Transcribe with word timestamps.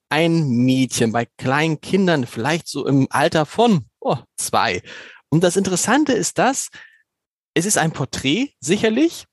ein 0.09 0.49
Mädchen 0.49 1.11
bei 1.11 1.25
kleinen 1.25 1.81
Kindern, 1.81 2.25
vielleicht 2.25 2.67
so 2.67 2.85
im 2.85 3.07
Alter 3.09 3.45
von 3.45 3.85
oh, 3.99 4.17
zwei. 4.37 4.81
Und 5.29 5.43
das 5.43 5.55
Interessante 5.55 6.13
ist 6.13 6.37
das, 6.37 6.69
es 7.53 7.65
ist 7.65 7.77
ein 7.77 7.91
Porträt, 7.91 8.53
sicherlich, 8.59 9.25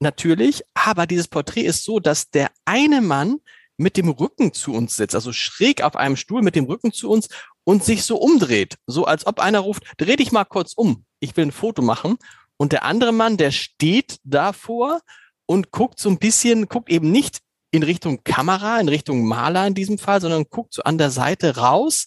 natürlich, 0.00 0.62
aber 0.74 1.06
dieses 1.06 1.28
Porträt 1.28 1.62
ist 1.62 1.84
so, 1.84 2.00
dass 2.00 2.30
der 2.30 2.50
eine 2.64 3.00
Mann 3.00 3.40
mit 3.76 3.96
dem 3.96 4.08
Rücken 4.08 4.52
zu 4.52 4.72
uns 4.72 4.96
sitzt, 4.96 5.16
also 5.16 5.32
schräg 5.32 5.82
auf 5.82 5.96
einem 5.96 6.16
Stuhl 6.16 6.42
mit 6.42 6.54
dem 6.54 6.66
Rücken 6.66 6.92
zu 6.92 7.10
uns 7.10 7.28
und 7.64 7.82
sich 7.82 8.04
so 8.04 8.16
umdreht, 8.16 8.76
so 8.86 9.04
als 9.04 9.26
ob 9.26 9.40
einer 9.40 9.60
ruft, 9.60 9.82
dreh 9.96 10.16
dich 10.16 10.30
mal 10.30 10.44
kurz 10.44 10.74
um, 10.74 11.04
ich 11.18 11.36
will 11.36 11.46
ein 11.46 11.52
Foto 11.52 11.82
machen. 11.82 12.16
Und 12.56 12.72
der 12.72 12.84
andere 12.84 13.12
Mann, 13.12 13.36
der 13.36 13.50
steht 13.50 14.18
davor 14.22 15.00
und 15.46 15.70
guckt 15.70 15.98
so 15.98 16.08
ein 16.08 16.18
bisschen, 16.18 16.68
guckt 16.68 16.90
eben 16.90 17.10
nicht 17.10 17.40
in 17.70 17.82
Richtung 17.82 18.22
Kamera, 18.24 18.80
in 18.80 18.88
Richtung 18.88 19.24
Maler 19.24 19.66
in 19.66 19.74
diesem 19.74 19.98
Fall, 19.98 20.20
sondern 20.20 20.44
guckt 20.48 20.74
so 20.74 20.82
an 20.82 20.98
der 20.98 21.10
Seite 21.10 21.56
raus. 21.56 22.06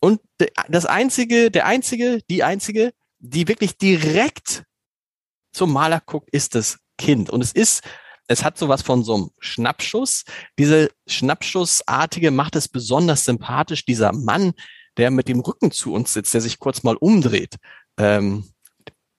Und 0.00 0.20
das 0.68 0.84
einzige, 0.84 1.50
der 1.50 1.66
einzige, 1.66 2.20
die 2.28 2.42
einzige, 2.42 2.92
die 3.18 3.48
wirklich 3.48 3.78
direkt 3.78 4.64
zum 5.52 5.72
Maler 5.72 6.02
guckt, 6.04 6.28
ist 6.30 6.54
das 6.54 6.78
Kind. 6.98 7.30
Und 7.30 7.42
es 7.42 7.52
ist, 7.52 7.82
es 8.26 8.42
hat 8.42 8.58
sowas 8.58 8.82
von 8.82 9.04
so 9.04 9.14
einem 9.14 9.30
Schnappschuss. 9.38 10.24
Diese 10.58 10.90
Schnappschussartige 11.06 12.30
macht 12.30 12.56
es 12.56 12.68
besonders 12.68 13.24
sympathisch. 13.24 13.84
Dieser 13.84 14.12
Mann, 14.12 14.52
der 14.96 15.10
mit 15.10 15.28
dem 15.28 15.40
Rücken 15.40 15.70
zu 15.70 15.92
uns 15.92 16.12
sitzt, 16.12 16.34
der 16.34 16.40
sich 16.40 16.58
kurz 16.58 16.82
mal 16.82 16.96
umdreht. 16.96 17.56
Ähm, 17.98 18.53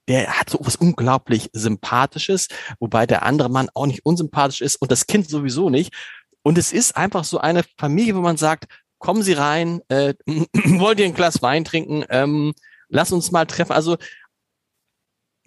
der 0.07 0.39
hat 0.39 0.49
so 0.49 0.59
was 0.61 0.75
unglaublich 0.75 1.49
Sympathisches, 1.53 2.47
wobei 2.79 3.05
der 3.05 3.23
andere 3.23 3.49
Mann 3.49 3.69
auch 3.73 3.87
nicht 3.87 4.05
unsympathisch 4.05 4.61
ist 4.61 4.75
und 4.77 4.91
das 4.91 5.07
Kind 5.07 5.29
sowieso 5.29 5.69
nicht. 5.69 5.93
Und 6.43 6.57
es 6.57 6.71
ist 6.71 6.95
einfach 6.95 7.23
so 7.23 7.39
eine 7.39 7.63
Familie, 7.77 8.15
wo 8.15 8.21
man 8.21 8.37
sagt, 8.37 8.65
kommen 8.99 9.23
Sie 9.23 9.33
rein, 9.33 9.81
äh, 9.87 10.13
wollt 10.27 10.99
ihr 10.99 11.05
ein 11.05 11.13
Glas 11.13 11.41
Wein 11.41 11.65
trinken, 11.65 12.05
ähm, 12.09 12.53
lass 12.87 13.11
uns 13.11 13.31
mal 13.31 13.45
treffen. 13.45 13.71
Also 13.73 13.97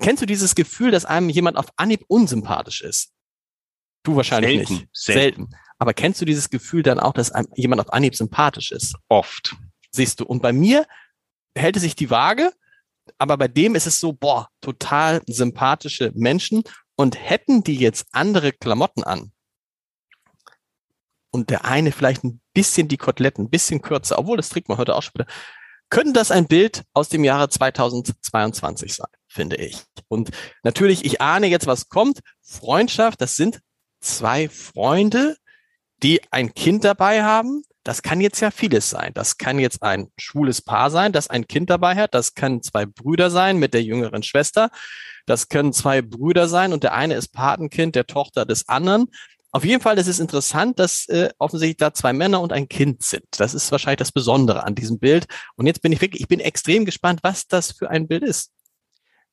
kennst 0.01 0.23
du 0.23 0.27
dieses 0.27 0.55
Gefühl, 0.55 0.91
dass 0.91 1.05
einem 1.05 1.29
jemand 1.29 1.57
auf 1.57 1.67
Anhieb 1.77 2.05
unsympathisch 2.09 2.81
ist? 2.83 3.13
Du 4.03 4.17
wahrscheinlich 4.17 4.57
selten, 4.57 4.73
nicht. 4.75 4.89
Selten. 4.93 5.21
selten. 5.21 5.49
Aber 5.79 5.95
kennst 5.95 6.21
du 6.21 6.25
dieses 6.25 6.51
Gefühl 6.51 6.83
dann 6.83 6.99
auch, 6.99 7.13
dass 7.13 7.31
einem 7.31 7.49
jemand 7.55 7.81
auf 7.81 7.93
Anhieb 7.93 8.17
sympathisch 8.17 8.73
ist? 8.73 8.97
Oft. 9.09 9.55
Siehst 9.93 10.21
du. 10.21 10.25
Und 10.25 10.43
bei 10.43 10.53
mir 10.53 10.87
hält 11.57 11.77
es 11.77 11.83
sich 11.83 11.95
die 11.95 12.11
Waage 12.11 12.53
aber 13.19 13.37
bei 13.37 13.49
dem 13.49 13.75
ist 13.75 13.87
es 13.87 14.01
so, 14.01 14.13
boah, 14.13 14.49
total 14.61 15.23
sympathische 15.27 16.13
Menschen 16.15 16.63
und 16.97 17.19
hätten 17.19 17.63
die 17.63 17.77
jetzt 17.77 18.07
andere 18.13 18.53
Klamotten 18.53 19.05
an 19.05 19.33
und 21.31 21.51
der 21.51 21.65
eine 21.65 21.93
vielleicht 21.93 22.25
ein 22.25 22.41
bisschen 22.55 22.89
die 22.89 22.97
Koteletten, 22.97 23.45
ein 23.45 23.51
bisschen 23.51 23.83
kürzer, 23.83 24.19
obwohl 24.19 24.37
das 24.37 24.49
trägt 24.49 24.69
man 24.69 24.79
heute 24.79 24.95
auch 24.95 25.03
schon 25.03 25.15
wieder, 25.15 25.27
könnte 25.91 26.13
das 26.13 26.31
ein 26.31 26.47
Bild 26.47 26.85
aus 26.93 27.09
dem 27.09 27.25
Jahre 27.25 27.49
2022 27.49 28.95
sein, 28.95 29.09
finde 29.27 29.57
ich. 29.57 29.85
Und 30.09 30.31
natürlich, 30.63 31.05
ich 31.05 31.21
ahne 31.21 31.47
jetzt, 31.47 31.67
was 31.67 31.89
kommt. 31.89 32.21
Freundschaft, 32.43 33.21
das 33.21 33.37
sind 33.37 33.61
zwei 34.01 34.49
Freunde, 34.49 35.37
die 36.03 36.21
ein 36.31 36.55
Kind 36.55 36.85
dabei 36.85 37.23
haben, 37.23 37.63
das 37.89 38.03
kann 38.03 38.21
jetzt 38.21 38.41
ja 38.41 38.51
vieles 38.51 38.91
sein. 38.91 39.13
Das 39.15 39.39
kann 39.39 39.59
jetzt 39.59 39.83
ein 39.83 40.09
schwules 40.19 40.61
Paar 40.61 40.91
sein, 40.91 41.11
das 41.11 41.31
ein 41.31 41.49
Kind 41.49 41.71
dabei 41.71 41.95
hat. 41.95 42.13
Das 42.13 42.35
können 42.35 42.63
zwei 42.63 42.85
Brüder 42.85 43.31
sein 43.31 43.57
mit 43.57 43.73
der 43.73 43.83
jüngeren 43.83 44.23
Schwester. 44.23 44.69
Das 45.25 45.49
können 45.49 45.73
zwei 45.73 46.03
Brüder 46.03 46.49
sein 46.49 46.75
und 46.75 46.83
der 46.83 46.93
eine 46.93 47.15
ist 47.15 47.29
Patenkind 47.29 47.95
der 47.95 48.07
Tochter 48.07 48.45
des 48.45 48.69
anderen. 48.69 49.07
Auf 49.53 49.65
jeden 49.65 49.81
Fall 49.81 49.97
ist 49.97 50.07
es 50.07 50.21
interessant, 50.21 50.79
dass 50.79 51.09
äh, 51.09 51.31
offensichtlich 51.39 51.79
da 51.79 51.95
zwei 51.95 52.13
Männer 52.13 52.43
und 52.43 52.53
ein 52.53 52.69
Kind 52.69 53.03
sind. 53.03 53.25
Das 53.39 53.55
ist 53.55 53.73
wahrscheinlich 53.73 54.01
das 54.01 54.13
Besondere 54.13 54.65
an 54.65 54.75
diesem 54.75 54.99
Bild. 54.99 55.25
Und 55.57 55.67
jetzt 55.67 55.81
bin 55.81 55.91
ich 55.91 56.03
wirklich, 56.03 56.21
ich 56.21 56.29
bin 56.29 56.41
extrem 56.41 56.85
gespannt, 56.85 57.21
was 57.23 57.47
das 57.47 57.73
für 57.73 57.89
ein 57.89 58.07
Bild 58.07 58.23
ist. 58.23 58.51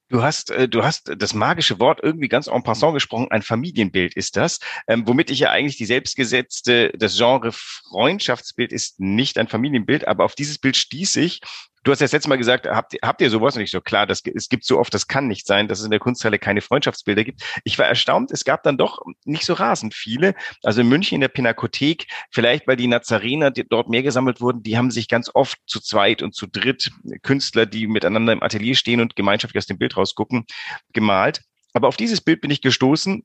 Du 0.09 0.21
hast, 0.21 0.51
äh, 0.51 0.69
du 0.69 0.83
hast 0.83 1.11
das 1.17 1.33
magische 1.33 1.79
Wort 1.79 1.99
irgendwie 2.03 2.27
ganz 2.27 2.47
en 2.47 2.61
passant 2.63 2.93
gesprochen. 2.93 3.27
Ein 3.31 3.41
Familienbild 3.41 4.15
ist 4.15 4.37
das, 4.37 4.59
ähm, 4.87 5.07
womit 5.07 5.31
ich 5.31 5.39
ja 5.39 5.49
eigentlich 5.49 5.77
die 5.77 5.85
selbstgesetzte, 5.85 6.93
das 6.95 7.17
Genre 7.17 7.51
Freundschaftsbild 7.51 8.71
ist 8.71 8.99
nicht 8.99 9.37
ein 9.39 9.47
Familienbild, 9.47 10.07
aber 10.07 10.25
auf 10.25 10.35
dieses 10.35 10.59
Bild 10.59 10.77
stieß 10.77 11.15
ich 11.15 11.41
Du 11.85 11.91
hast 11.91 11.99
ja 11.99 12.05
das 12.05 12.13
letzte 12.13 12.29
Mal 12.29 12.39
gesagt, 12.39 12.65
habt, 12.65 12.95
habt 13.03 13.21
ihr 13.21 13.29
sowas? 13.29 13.55
Und 13.55 13.61
ich 13.61 13.69
so, 13.69 13.79
klar, 13.79 14.07
das, 14.07 14.23
es 14.25 14.49
gibt 14.49 14.65
so 14.65 14.79
oft, 14.79 14.91
das 14.91 15.07
kann 15.07 15.27
nicht 15.27 15.45
sein, 15.45 15.67
dass 15.67 15.77
es 15.77 15.85
in 15.85 15.91
der 15.91 15.99
Kunsthalle 15.99 16.39
keine 16.39 16.61
Freundschaftsbilder 16.61 17.23
gibt. 17.23 17.43
Ich 17.63 17.77
war 17.77 17.85
erstaunt, 17.85 18.31
es 18.31 18.43
gab 18.43 18.63
dann 18.63 18.75
doch 18.75 19.03
nicht 19.23 19.45
so 19.45 19.53
rasend 19.53 19.93
viele. 19.93 20.33
Also 20.63 20.81
in 20.81 20.87
München 20.87 21.13
in 21.13 21.21
der 21.21 21.27
Pinakothek, 21.27 22.07
vielleicht 22.31 22.67
weil 22.67 22.75
die 22.75 22.87
Nazarener 22.87 23.51
die 23.51 23.67
dort 23.69 23.87
mehr 23.87 24.01
gesammelt 24.01 24.41
wurden, 24.41 24.63
die 24.63 24.79
haben 24.79 24.89
sich 24.89 25.07
ganz 25.07 25.29
oft 25.31 25.59
zu 25.67 25.79
zweit 25.79 26.23
und 26.23 26.33
zu 26.33 26.47
dritt 26.47 26.89
Künstler, 27.21 27.67
die 27.67 27.85
miteinander 27.85 28.33
im 28.33 28.41
Atelier 28.41 28.73
stehen 28.73 28.99
und 28.99 29.15
gemeinschaftlich 29.15 29.61
aus 29.61 29.67
dem 29.67 29.77
Bild 29.77 29.95
rausgucken, 29.95 30.45
gemalt. 30.91 31.43
Aber 31.73 31.87
auf 31.87 31.97
dieses 31.97 32.19
Bild 32.19 32.41
bin 32.41 32.49
ich 32.49 32.61
gestoßen, 32.61 33.23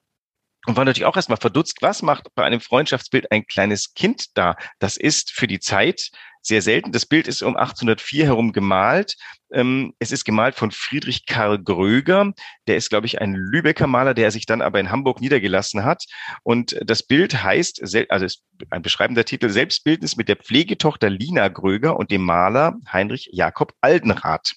und 0.66 0.76
war 0.76 0.84
natürlich 0.84 1.06
auch 1.06 1.16
erstmal 1.16 1.38
verdutzt, 1.38 1.78
was 1.80 2.02
macht 2.02 2.28
bei 2.34 2.44
einem 2.44 2.60
Freundschaftsbild 2.60 3.32
ein 3.32 3.46
kleines 3.46 3.94
Kind 3.94 4.36
da? 4.36 4.56
Das 4.78 4.96
ist 4.96 5.30
für 5.32 5.46
die 5.46 5.60
Zeit 5.60 6.10
sehr 6.42 6.62
selten. 6.62 6.92
Das 6.92 7.06
Bild 7.06 7.28
ist 7.28 7.42
um 7.42 7.56
1804 7.56 8.26
herum 8.26 8.52
gemalt. 8.52 9.16
Ähm, 9.52 9.94
es 9.98 10.12
ist 10.12 10.24
gemalt 10.24 10.54
von 10.54 10.70
Friedrich 10.70 11.26
Karl 11.26 11.62
Gröger. 11.62 12.32
Der 12.66 12.76
ist, 12.76 12.90
glaube 12.90 13.06
ich, 13.06 13.20
ein 13.20 13.34
Lübecker 13.34 13.86
Maler, 13.86 14.14
der 14.14 14.30
sich 14.30 14.46
dann 14.46 14.62
aber 14.62 14.80
in 14.80 14.90
Hamburg 14.90 15.20
niedergelassen 15.20 15.84
hat. 15.84 16.04
Und 16.42 16.78
das 16.84 17.02
Bild 17.02 17.42
heißt, 17.42 17.82
also 18.08 18.24
ist 18.24 18.42
ein 18.70 18.82
beschreibender 18.82 19.24
Titel, 19.24 19.50
Selbstbildnis 19.50 20.16
mit 20.16 20.28
der 20.28 20.36
Pflegetochter 20.36 21.10
Lina 21.10 21.48
Gröger 21.48 21.96
und 21.96 22.10
dem 22.10 22.22
Maler 22.22 22.76
Heinrich 22.90 23.28
Jakob 23.32 23.74
Aldenrath. 23.80 24.54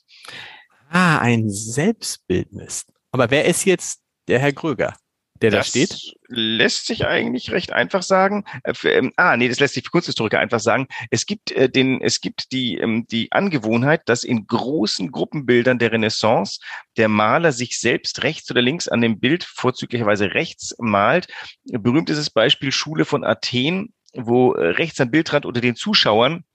Ah, 0.90 1.20
ein 1.20 1.50
Selbstbildnis. 1.50 2.86
Aber 3.12 3.30
wer 3.30 3.46
ist 3.46 3.66
jetzt 3.66 4.00
der 4.28 4.40
Herr 4.40 4.54
Gröger? 4.54 4.94
Der 5.42 5.52
das 5.52 5.68
da 5.68 5.70
steht? 5.70 6.16
Lässt 6.28 6.88
sich 6.88 7.06
eigentlich 7.06 7.52
recht 7.52 7.74
einfach 7.74 8.04
sagen. 8.04 8.46
Äh, 8.64 8.74
für, 8.74 8.92
ähm, 8.92 9.12
ah, 9.18 9.36
nee, 9.38 9.50
das 9.50 9.60
lässt 9.60 9.74
sich 9.74 9.84
für 9.84 9.92
Kunsthistoriker 9.92 10.40
einfach 10.40 10.60
sagen. 10.60 10.88
Es 11.12 11.26
gibt 11.26 11.52
äh, 11.52 11.70
den, 11.70 12.02
es 12.02 12.22
gibt 12.22 12.52
die, 12.52 12.78
ähm, 12.78 13.06
die 13.08 13.32
Angewohnheit, 13.32 14.02
dass 14.06 14.24
in 14.24 14.48
großen 14.48 15.12
Gruppenbildern 15.12 15.80
der 15.80 15.92
Renaissance 15.92 16.60
der 16.98 17.08
Maler 17.08 17.52
sich 17.52 17.80
selbst 17.80 18.24
rechts 18.24 18.50
oder 18.52 18.62
links 18.62 18.88
an 18.88 19.02
dem 19.02 19.20
Bild, 19.20 19.44
vorzüglicherweise 19.44 20.34
rechts 20.34 20.76
malt. 20.80 21.28
Berühmt 21.66 22.10
ist 22.10 22.18
das 22.18 22.30
Beispiel 22.30 22.72
Schule 22.72 23.06
von 23.06 23.24
Athen, 23.24 23.94
wo 24.14 24.54
äh, 24.54 24.70
rechts 24.70 25.02
am 25.02 25.12
Bildrand 25.12 25.46
unter 25.46 25.62
den 25.62 25.76
Zuschauern 25.76 26.46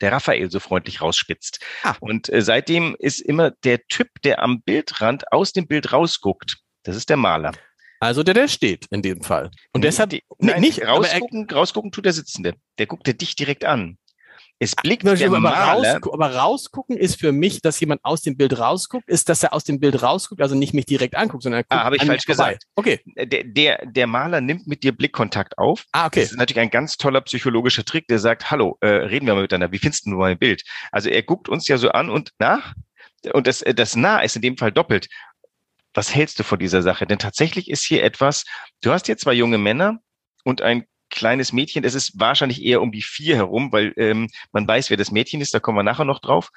der 0.00 0.12
Raphael 0.12 0.50
so 0.50 0.60
freundlich 0.60 1.00
rausspitzt. 1.00 1.60
Ah. 1.82 1.96
Und 2.00 2.28
äh, 2.32 2.42
seitdem 2.42 2.94
ist 2.98 3.20
immer 3.20 3.50
der 3.50 3.86
Typ, 3.88 4.08
der 4.22 4.42
am 4.42 4.62
Bildrand 4.62 5.32
aus 5.32 5.52
dem 5.52 5.66
Bild 5.66 5.92
rausguckt. 5.92 6.58
Das 6.84 6.96
ist 6.96 7.08
der 7.08 7.16
Maler. 7.16 7.52
Also 8.00 8.22
der, 8.22 8.34
der 8.34 8.48
steht 8.48 8.86
in 8.90 9.02
dem 9.02 9.22
Fall. 9.22 9.50
Und 9.72 9.84
deshalb 9.84 10.10
die, 10.10 10.24
nein, 10.38 10.60
nicht 10.60 10.84
rausgucken, 10.84 11.48
er, 11.48 11.56
rausgucken 11.56 11.92
tut 11.92 12.06
der 12.06 12.14
Sitzende. 12.14 12.54
Der 12.78 12.86
guckt 12.86 13.06
dir 13.06 13.14
dich 13.14 13.36
direkt 13.36 13.64
an. 13.64 13.98
Es 14.62 14.76
blickt 14.76 15.04
der 15.04 15.26
aber, 15.26 15.40
Maler, 15.40 15.94
raus, 15.94 16.12
aber 16.12 16.34
rausgucken 16.34 16.96
ist 16.98 17.18
für 17.18 17.32
mich, 17.32 17.62
dass 17.62 17.80
jemand 17.80 18.04
aus 18.04 18.20
dem 18.20 18.36
Bild 18.36 18.58
rausguckt, 18.58 19.08
ist, 19.08 19.30
dass 19.30 19.42
er 19.42 19.54
aus 19.54 19.64
dem 19.64 19.80
Bild 19.80 20.02
rausguckt, 20.02 20.42
also 20.42 20.54
nicht 20.54 20.74
mich 20.74 20.84
direkt 20.84 21.14
anguckt, 21.14 21.42
sondern 21.42 21.60
er 21.60 21.62
guckt 21.62 21.72
Ah, 21.72 21.84
habe 21.84 21.96
ich 21.96 22.04
falsch 22.04 22.26
gesagt. 22.26 22.64
Okay. 22.74 23.00
Der, 23.16 23.44
der, 23.44 23.86
der 23.86 24.06
Maler 24.06 24.42
nimmt 24.42 24.66
mit 24.66 24.82
dir 24.82 24.92
Blickkontakt 24.92 25.56
auf. 25.56 25.86
Ah, 25.92 26.06
okay. 26.06 26.20
Das 26.20 26.32
ist 26.32 26.36
natürlich 26.36 26.60
ein 26.60 26.68
ganz 26.68 26.98
toller 26.98 27.22
psychologischer 27.22 27.86
Trick, 27.86 28.06
der 28.08 28.18
sagt, 28.18 28.50
hallo, 28.50 28.76
äh, 28.82 28.88
reden 28.88 29.26
wir 29.26 29.34
mal 29.34 29.42
miteinander. 29.42 29.72
Wie 29.72 29.78
findest 29.78 30.04
du 30.04 30.10
mein 30.10 30.38
Bild? 30.38 30.62
Also 30.92 31.08
er 31.08 31.22
guckt 31.22 31.48
uns 31.48 31.66
ja 31.66 31.78
so 31.78 31.88
an 31.88 32.10
und 32.10 32.32
nach. 32.38 32.74
Und 33.32 33.46
das, 33.46 33.64
das 33.76 33.96
nah 33.96 34.20
ist 34.20 34.36
in 34.36 34.42
dem 34.42 34.58
Fall 34.58 34.72
doppelt 34.72 35.08
was 35.94 36.14
hältst 36.14 36.38
du 36.38 36.42
von 36.42 36.58
dieser 36.58 36.82
Sache? 36.82 37.06
Denn 37.06 37.18
tatsächlich 37.18 37.70
ist 37.70 37.84
hier 37.84 38.04
etwas, 38.04 38.44
du 38.82 38.92
hast 38.92 39.06
hier 39.06 39.16
zwei 39.16 39.32
junge 39.32 39.58
Männer 39.58 39.98
und 40.44 40.62
ein 40.62 40.84
kleines 41.10 41.52
Mädchen, 41.52 41.84
es 41.84 41.94
ist 41.94 42.18
wahrscheinlich 42.18 42.62
eher 42.62 42.80
um 42.80 42.92
die 42.92 43.02
vier 43.02 43.36
herum, 43.36 43.72
weil 43.72 43.92
ähm, 43.96 44.28
man 44.52 44.66
weiß, 44.66 44.90
wer 44.90 44.96
das 44.96 45.10
Mädchen 45.10 45.40
ist, 45.40 45.52
da 45.52 45.60
kommen 45.60 45.76
wir 45.76 45.82
nachher 45.82 46.04
noch 46.04 46.20
drauf. 46.20 46.50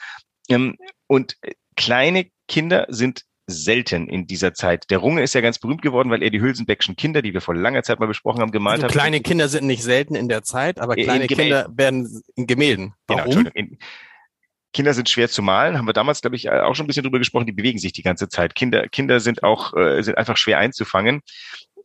Ähm, 0.50 0.77
und 1.07 1.38
äh, 1.41 1.53
kleine 1.75 2.27
Kinder 2.47 2.85
sind 2.89 3.24
selten 3.47 4.07
in 4.07 4.25
dieser 4.25 4.53
Zeit. 4.53 4.89
Der 4.89 5.00
Runge 5.00 5.21
ist 5.21 5.33
ja 5.33 5.41
ganz 5.41 5.59
berühmt 5.59 5.81
geworden, 5.81 6.09
weil 6.09 6.24
er 6.24 6.29
die 6.29 6.39
Hülsenbeckschen 6.39 6.95
Kinder, 6.95 7.21
die 7.21 7.33
wir 7.33 7.41
vor 7.41 7.56
langer 7.56 7.83
Zeit 7.83 8.00
mal 8.00 8.07
besprochen 8.07 8.41
haben, 8.41 8.51
gemalt 8.51 8.75
also 8.75 8.86
hat. 8.86 8.91
Kleine 8.91 9.19
Kinder 9.19 9.50
sind 9.50 9.68
nicht 9.68 9.83
selten 9.83 10.15
in 10.15 10.29
der 10.29 10.44
Zeit, 10.44 10.79
aber 10.79 10.95
kleine 10.95 11.27
Kinder 11.27 11.68
werden 11.75 12.24
in 12.36 12.47
Gemälden. 12.47 12.94
Genau, 13.07 13.19
Warum? 13.25 13.50
Genau, 13.53 13.77
Kinder 14.74 14.94
sind 14.94 15.08
schwer 15.08 15.30
zu 15.30 15.42
malen, 15.42 15.78
haben 15.78 15.88
wir 15.88 15.94
damals, 15.94 16.22
glaube 16.22 16.36
ich, 16.36 16.50
auch 16.50 16.75
schon 16.75 16.86
ein 16.86 16.88
bisschen 16.88 17.04
drüber 17.04 17.20
gesprochen, 17.20 17.46
die 17.46 17.52
bewegen 17.52 17.80
sich 17.80 17.94
die 17.94 18.02
ganze 18.02 18.28
Zeit. 18.28 18.56
Kinder, 18.56 18.88
Kinder 18.90 19.20
sind 19.20 19.44
auch, 19.44 19.75
äh, 19.75 20.02
sind 20.02 20.18
einfach 20.18 20.36
schwer 20.36 20.58
einzufangen. 20.58 21.22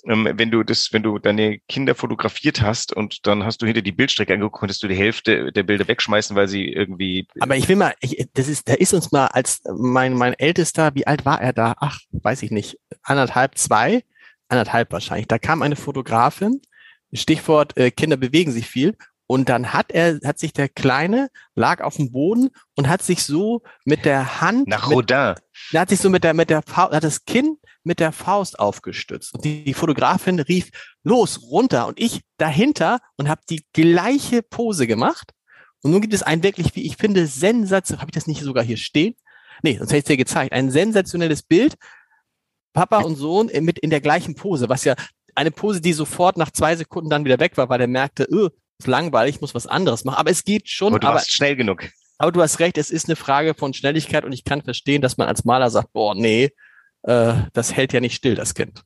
Ähm, 0.05 0.29
wenn 0.35 0.51
du 0.51 0.63
das, 0.63 0.93
wenn 0.93 1.03
du 1.03 1.19
deine 1.19 1.59
Kinder 1.69 1.95
fotografiert 1.95 2.63
hast 2.63 2.95
und 2.95 3.27
dann 3.27 3.45
hast 3.45 3.61
du 3.61 3.67
hinter 3.67 3.83
die 3.83 3.93
Bildstrecke 3.93 4.33
angeguckt, 4.33 4.59
konntest 4.59 4.83
du 4.83 4.89
die 4.89 4.95
Hälfte 4.95 5.53
der 5.53 5.65
Bilder 5.65 5.87
wegschmeißen, 5.87 6.35
weil 6.35 6.49
sie 6.49 6.69
irgendwie. 6.69 7.27
Aber 7.41 7.57
ich 7.57 7.69
will 7.69 7.77
mal, 7.77 7.95
ich, 8.01 8.27
das 8.33 8.49
ist, 8.49 8.69
da 8.69 8.75
ist 8.75 8.95
uns 8.95 9.13
mal 9.13 9.27
als 9.27 9.61
mein, 9.77 10.15
mein 10.15 10.35
Ältester, 10.35 10.95
wie 10.95 11.07
alt 11.07 11.25
war 11.25 11.41
er 11.41 11.53
da? 11.53 11.75
Ach, 11.81 11.99
weiß 12.13 12.43
ich 12.43 12.51
nicht, 12.51 12.79
anderthalb, 13.03 13.59
zwei, 13.59 14.03
anderthalb 14.49 14.93
wahrscheinlich. 14.93 15.27
Da 15.27 15.39
kam 15.39 15.63
eine 15.63 15.77
Fotografin, 15.77 16.63
Stichwort 17.13 17.77
äh, 17.77 17.91
Kinder 17.91 18.17
bewegen 18.17 18.53
sich 18.53 18.67
viel 18.67 18.97
und 19.31 19.51
dann 19.51 19.75
hat 19.75 19.93
er, 19.93 20.19
hat 20.25 20.39
sich 20.39 20.55
der 20.55 20.71
Kleine, 20.71 21.29
lag 21.55 21.83
auf 21.83 21.97
dem 21.97 22.11
Boden 22.11 22.49
und 22.77 22.89
hat 22.89 23.03
sich 23.03 23.23
so 23.23 23.63
mit 23.85 24.07
der 24.07 24.41
Hand. 24.41 24.67
Nach 24.67 24.91
Rodin. 24.91 25.35
er 25.73 25.81
hat 25.81 25.91
sich 25.91 26.01
so 26.01 26.09
mit 26.09 26.25
der, 26.25 26.33
mit 26.33 26.49
der 26.49 26.63
Faust, 26.63 26.95
hat 26.95 27.05
das 27.05 27.27
Kinn 27.27 27.59
mit 27.85 28.01
der 28.01 28.13
Faust 28.13 28.59
aufgestützt. 28.59 29.35
Und 29.35 29.45
die, 29.45 29.65
die 29.65 29.75
Fotografin 29.75 30.41
rief, 30.41 30.71
los, 31.05 31.43
runter. 31.43 31.89
Und 31.89 32.01
ich 32.01 32.23
dahinter 32.39 33.01
und 33.17 33.29
habe 33.29 33.43
die 33.51 33.67
gleiche 33.75 34.43
Pose 34.43 34.87
gemacht. 34.87 35.35
Und 35.83 35.91
nun 35.91 36.01
gibt 36.01 36.15
es 36.15 36.23
ein 36.23 36.43
wirklich, 36.43 36.75
wie 36.75 36.87
ich 36.87 36.97
finde, 36.97 37.27
sensationell, 37.27 38.01
habe 38.01 38.11
ich 38.11 38.15
das 38.15 38.27
nicht 38.27 38.41
sogar 38.41 38.65
hier 38.65 38.79
stehen? 38.79 39.15
Nee, 39.63 39.77
sonst 39.77 39.91
hätte 39.91 39.99
ich 39.99 40.05
es 40.05 40.09
dir 40.09 40.17
gezeigt. 40.17 40.55
Ein 40.55 40.71
sensationelles 40.71 41.43
Bild. 41.43 41.75
Papa 42.73 43.01
und 43.01 43.17
Sohn 43.17 43.51
mit 43.61 43.79
in 43.79 43.91
der 43.91 44.01
gleichen 44.01 44.35
Pose, 44.37 44.71
was 44.71 44.85
ja 44.85 44.95
eine 45.35 45.51
Pose, 45.51 45.83
die 45.83 45.93
sofort 45.93 46.39
nach 46.39 46.51
zwei 46.51 46.77
Sekunden 46.77 47.11
dann 47.11 47.27
wieder 47.27 47.41
weg 47.41 47.59
war, 47.59 47.69
weil 47.69 47.83
er 47.83 47.89
merkte, 47.89 48.25
öh, 48.25 48.49
ist 48.79 48.87
langweilig, 48.87 49.41
muss 49.41 49.55
was 49.55 49.67
anderes 49.67 50.05
machen. 50.05 50.17
Aber 50.17 50.31
es 50.31 50.45
geht 50.45 50.69
schon. 50.69 50.93
Aber 50.93 51.01
du 51.01 51.09
aber, 51.09 51.21
schnell 51.21 51.57
genug. 51.57 51.89
Aber 52.19 52.33
du 52.33 52.43
hast 52.43 52.61
recht, 52.61 52.79
es 52.79 52.91
ist 52.91 53.09
eine 53.09 53.17
Frage 53.17 53.55
von 53.55 53.75
Schnelligkeit 53.75 54.25
und 54.25 54.33
ich 54.33 54.45
kann 54.45 54.63
verstehen, 54.63 55.03
dass 55.03 55.17
man 55.17 55.29
als 55.29 55.45
Maler 55.45 55.71
sagt, 55.71 55.93
boah, 55.93 56.15
nee, 56.15 56.51
äh, 57.03 57.35
das 57.53 57.75
hält 57.75 57.93
ja 57.93 58.01
nicht 58.01 58.17
still, 58.17 58.35
das 58.35 58.55
Kind. 58.55 58.83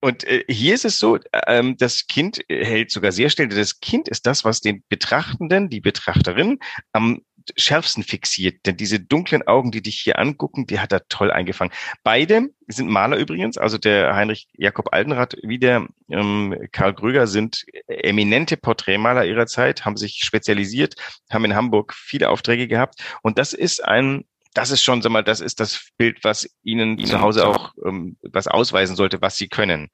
Und 0.00 0.24
äh, 0.24 0.44
hier 0.48 0.74
ist 0.74 0.84
es 0.84 0.98
so, 0.98 1.18
ähm, 1.46 1.76
das 1.76 2.08
Kind 2.08 2.40
hält 2.48 2.90
sogar 2.90 3.12
sehr 3.12 3.30
still. 3.30 3.46
Das 3.48 3.78
Kind 3.78 4.08
ist 4.08 4.26
das, 4.26 4.44
was 4.44 4.60
den 4.60 4.82
Betrachtenden, 4.88 5.68
die 5.68 5.80
Betrachterin 5.80 6.58
am 6.92 7.22
schärfsten 7.56 8.02
fixiert. 8.02 8.66
Denn 8.66 8.76
diese 8.76 9.00
dunklen 9.00 9.46
Augen, 9.46 9.70
die 9.70 9.82
dich 9.82 9.98
hier 10.00 10.18
angucken, 10.18 10.66
die 10.66 10.80
hat 10.80 10.92
er 10.92 11.06
toll 11.08 11.30
eingefangen. 11.30 11.72
Beide 12.02 12.48
sind 12.68 12.88
Maler 12.88 13.16
übrigens, 13.16 13.58
also 13.58 13.78
der 13.78 14.14
Heinrich 14.14 14.48
Jakob 14.52 14.92
Aldenrath 14.92 15.36
wie 15.42 15.58
der 15.58 15.86
ähm, 16.10 16.56
Karl 16.72 16.94
Gröger 16.94 17.26
sind 17.26 17.64
eminente 17.86 18.56
Porträtmaler 18.56 19.24
ihrer 19.24 19.46
Zeit, 19.46 19.84
haben 19.84 19.96
sich 19.96 20.20
spezialisiert, 20.22 20.94
haben 21.30 21.44
in 21.44 21.54
Hamburg 21.54 21.94
viele 21.94 22.30
Aufträge 22.30 22.68
gehabt. 22.68 23.02
Und 23.22 23.38
das 23.38 23.52
ist 23.52 23.84
ein 23.84 24.24
das 24.54 24.70
ist 24.70 24.82
schon, 24.82 25.00
sag 25.00 25.12
mal, 25.12 25.24
das 25.24 25.40
ist 25.40 25.60
das 25.60 25.88
Bild, 25.96 26.24
was 26.24 26.46
Ihnen 26.62 27.02
zu 27.06 27.22
Hause 27.22 27.46
auch 27.46 27.72
ähm, 27.86 28.18
was 28.22 28.48
ausweisen 28.48 28.96
sollte, 28.96 29.22
was 29.22 29.36
Sie 29.36 29.48
können. 29.48 29.88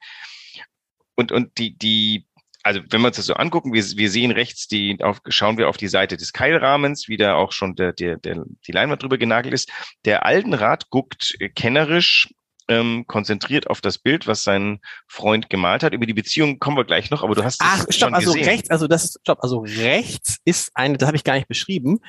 Und, 1.15 1.31
und 1.31 1.57
die, 1.57 1.77
die 1.77 2.27
also 2.69 2.81
wenn 2.91 3.01
wir 3.01 3.07
uns 3.07 3.17
das 3.17 3.25
so 3.25 3.33
angucken, 3.33 3.73
wir, 3.73 3.83
wir 3.83 4.11
sehen 4.11 4.29
rechts 4.29 4.67
die, 4.67 4.99
auf, 5.01 5.21
schauen 5.27 5.57
wir 5.57 5.69
auf 5.69 5.77
die 5.77 5.87
Seite 5.87 6.17
des 6.17 6.33
Keilrahmens, 6.33 7.07
wie 7.07 7.17
da 7.17 7.33
auch 7.33 7.51
schon 7.51 7.75
der, 7.75 7.93
der, 7.93 8.17
der, 8.17 8.45
die 8.67 8.71
Leinwand 8.71 9.01
drüber 9.01 9.17
genagelt 9.17 9.55
ist. 9.55 9.71
Der 10.05 10.23
Altenrat 10.23 10.91
guckt 10.91 11.35
kennerisch 11.55 12.29
ähm, 12.67 13.05
konzentriert 13.07 13.67
auf 13.71 13.81
das 13.81 13.97
Bild, 13.97 14.27
was 14.27 14.43
sein 14.43 14.81
Freund 15.07 15.49
gemalt 15.49 15.81
hat. 15.81 15.93
Über 15.93 16.05
die 16.05 16.13
Beziehung 16.13 16.59
kommen 16.59 16.77
wir 16.77 16.85
gleich 16.85 17.09
noch, 17.09 17.23
aber 17.23 17.33
du 17.33 17.43
hast 17.43 17.59
Ach, 17.63 17.87
stopp, 17.89 18.13
also 18.13 18.33
gesehen. 18.33 18.47
rechts, 18.47 18.69
also 18.69 18.87
das 18.87 19.05
ist, 19.05 19.19
stopp, 19.21 19.39
also 19.41 19.65
rechts 19.65 20.37
ist 20.45 20.69
eine, 20.75 20.95
das 20.99 21.07
habe 21.07 21.17
ich 21.17 21.23
gar 21.23 21.33
nicht 21.33 21.47
beschrieben. 21.47 22.01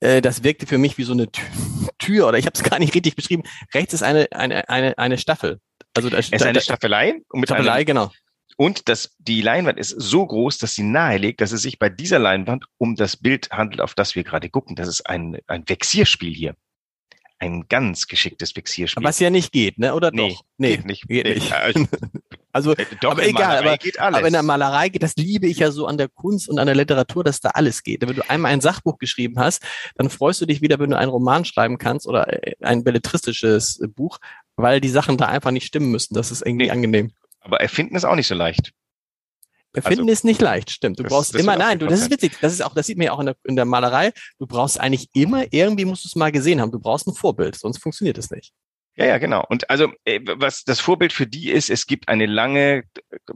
Äh, 0.00 0.22
das 0.22 0.42
wirkte 0.42 0.66
für 0.66 0.78
mich 0.78 0.96
wie 0.96 1.02
so 1.04 1.12
eine 1.12 1.28
Tür 1.98 2.26
oder 2.26 2.38
ich 2.38 2.46
habe 2.46 2.54
es 2.54 2.62
gar 2.62 2.78
nicht 2.78 2.94
richtig 2.94 3.16
beschrieben. 3.16 3.42
Rechts 3.74 3.92
ist 3.92 4.02
eine 4.02 4.28
eine 4.32 4.66
eine 4.70 4.96
eine 4.96 5.18
Staffel. 5.18 5.60
Also 5.92 6.08
da, 6.08 6.16
es 6.16 6.30
ist 6.30 6.42
eine 6.42 6.62
Staffelei 6.62 7.20
und 7.28 7.40
mit 7.40 7.50
Staffelei, 7.50 7.72
einem, 7.72 7.84
genau. 7.84 8.10
Und 8.60 8.90
das, 8.90 9.16
die 9.18 9.40
Leinwand 9.40 9.78
ist 9.78 9.88
so 9.88 10.26
groß, 10.26 10.58
dass 10.58 10.74
sie 10.74 10.82
nahelegt, 10.82 11.40
dass 11.40 11.50
es 11.50 11.62
sich 11.62 11.78
bei 11.78 11.88
dieser 11.88 12.18
Leinwand 12.18 12.66
um 12.76 12.94
das 12.94 13.16
Bild 13.16 13.48
handelt, 13.50 13.80
auf 13.80 13.94
das 13.94 14.14
wir 14.14 14.22
gerade 14.22 14.50
gucken. 14.50 14.76
Das 14.76 14.86
ist 14.86 15.08
ein, 15.08 15.38
ein 15.46 15.66
Vexierspiel 15.66 16.34
hier. 16.34 16.54
Ein 17.38 17.68
ganz 17.70 18.06
geschicktes 18.06 18.54
Vexierspiel. 18.54 19.02
Was 19.02 19.18
ja 19.18 19.30
nicht 19.30 19.52
geht, 19.52 19.78
ne? 19.78 19.94
Oder 19.94 20.10
nee, 20.10 20.28
doch? 20.28 20.44
Nee, 20.58 20.76
geht 20.76 20.84
nicht. 20.84 21.08
Geht 21.08 21.24
nicht. 21.36 21.50
also, 22.52 22.72
äh, 22.72 22.84
doch, 23.00 23.12
aber 23.12 23.26
egal, 23.26 23.66
aber, 23.66 23.78
aber, 23.98 24.26
in 24.26 24.34
der 24.34 24.42
Malerei 24.42 24.90
geht, 24.90 25.02
das 25.02 25.16
liebe 25.16 25.46
ich 25.46 25.60
ja 25.60 25.70
so 25.70 25.86
an 25.86 25.96
der 25.96 26.08
Kunst 26.08 26.50
und 26.50 26.58
an 26.58 26.66
der 26.66 26.76
Literatur, 26.76 27.24
dass 27.24 27.40
da 27.40 27.48
alles 27.54 27.82
geht. 27.82 28.02
Wenn 28.06 28.14
du 28.14 28.28
einmal 28.28 28.52
ein 28.52 28.60
Sachbuch 28.60 28.98
geschrieben 28.98 29.38
hast, 29.38 29.62
dann 29.94 30.10
freust 30.10 30.42
du 30.42 30.44
dich 30.44 30.60
wieder, 30.60 30.78
wenn 30.78 30.90
du 30.90 30.98
einen 30.98 31.10
Roman 31.10 31.46
schreiben 31.46 31.78
kannst 31.78 32.06
oder 32.06 32.30
äh, 32.30 32.56
ein 32.60 32.84
belletristisches 32.84 33.80
Buch, 33.96 34.18
weil 34.56 34.82
die 34.82 34.90
Sachen 34.90 35.16
da 35.16 35.28
einfach 35.28 35.50
nicht 35.50 35.64
stimmen 35.64 35.90
müssen. 35.90 36.12
Das 36.12 36.30
ist 36.30 36.42
irgendwie 36.42 36.66
nee. 36.66 36.72
angenehm. 36.72 37.12
Aber 37.40 37.60
erfinden 37.60 37.96
ist 37.96 38.04
auch 38.04 38.14
nicht 38.14 38.28
so 38.28 38.34
leicht. 38.34 38.72
Erfinden 39.72 40.02
also, 40.02 40.12
ist 40.12 40.24
nicht 40.24 40.40
leicht, 40.40 40.70
stimmt. 40.70 40.98
Du 40.98 41.04
brauchst 41.04 41.34
immer, 41.36 41.56
nein, 41.56 41.78
du, 41.78 41.86
das 41.86 42.00
ist 42.00 42.10
witzig. 42.10 42.32
Das 42.40 42.52
ist 42.52 42.60
auch, 42.60 42.74
das 42.74 42.86
sieht 42.86 42.98
man 42.98 43.06
ja 43.06 43.12
auch 43.12 43.20
in 43.20 43.26
der, 43.26 43.36
in 43.44 43.54
der 43.54 43.64
Malerei. 43.64 44.12
Du 44.38 44.46
brauchst 44.46 44.80
eigentlich 44.80 45.08
immer, 45.14 45.44
irgendwie 45.52 45.84
musst 45.84 46.04
du 46.04 46.08
es 46.08 46.16
mal 46.16 46.32
gesehen 46.32 46.60
haben. 46.60 46.72
Du 46.72 46.80
brauchst 46.80 47.06
ein 47.06 47.14
Vorbild, 47.14 47.56
sonst 47.56 47.78
funktioniert 47.78 48.18
es 48.18 48.30
nicht. 48.30 48.52
Ja, 48.96 49.06
ja, 49.06 49.18
genau. 49.18 49.44
Und 49.48 49.70
also, 49.70 49.92
äh, 50.04 50.20
was 50.24 50.64
das 50.64 50.80
Vorbild 50.80 51.12
für 51.12 51.26
die 51.26 51.50
ist, 51.50 51.70
es 51.70 51.86
gibt 51.86 52.08
eine 52.08 52.26
lange 52.26 52.82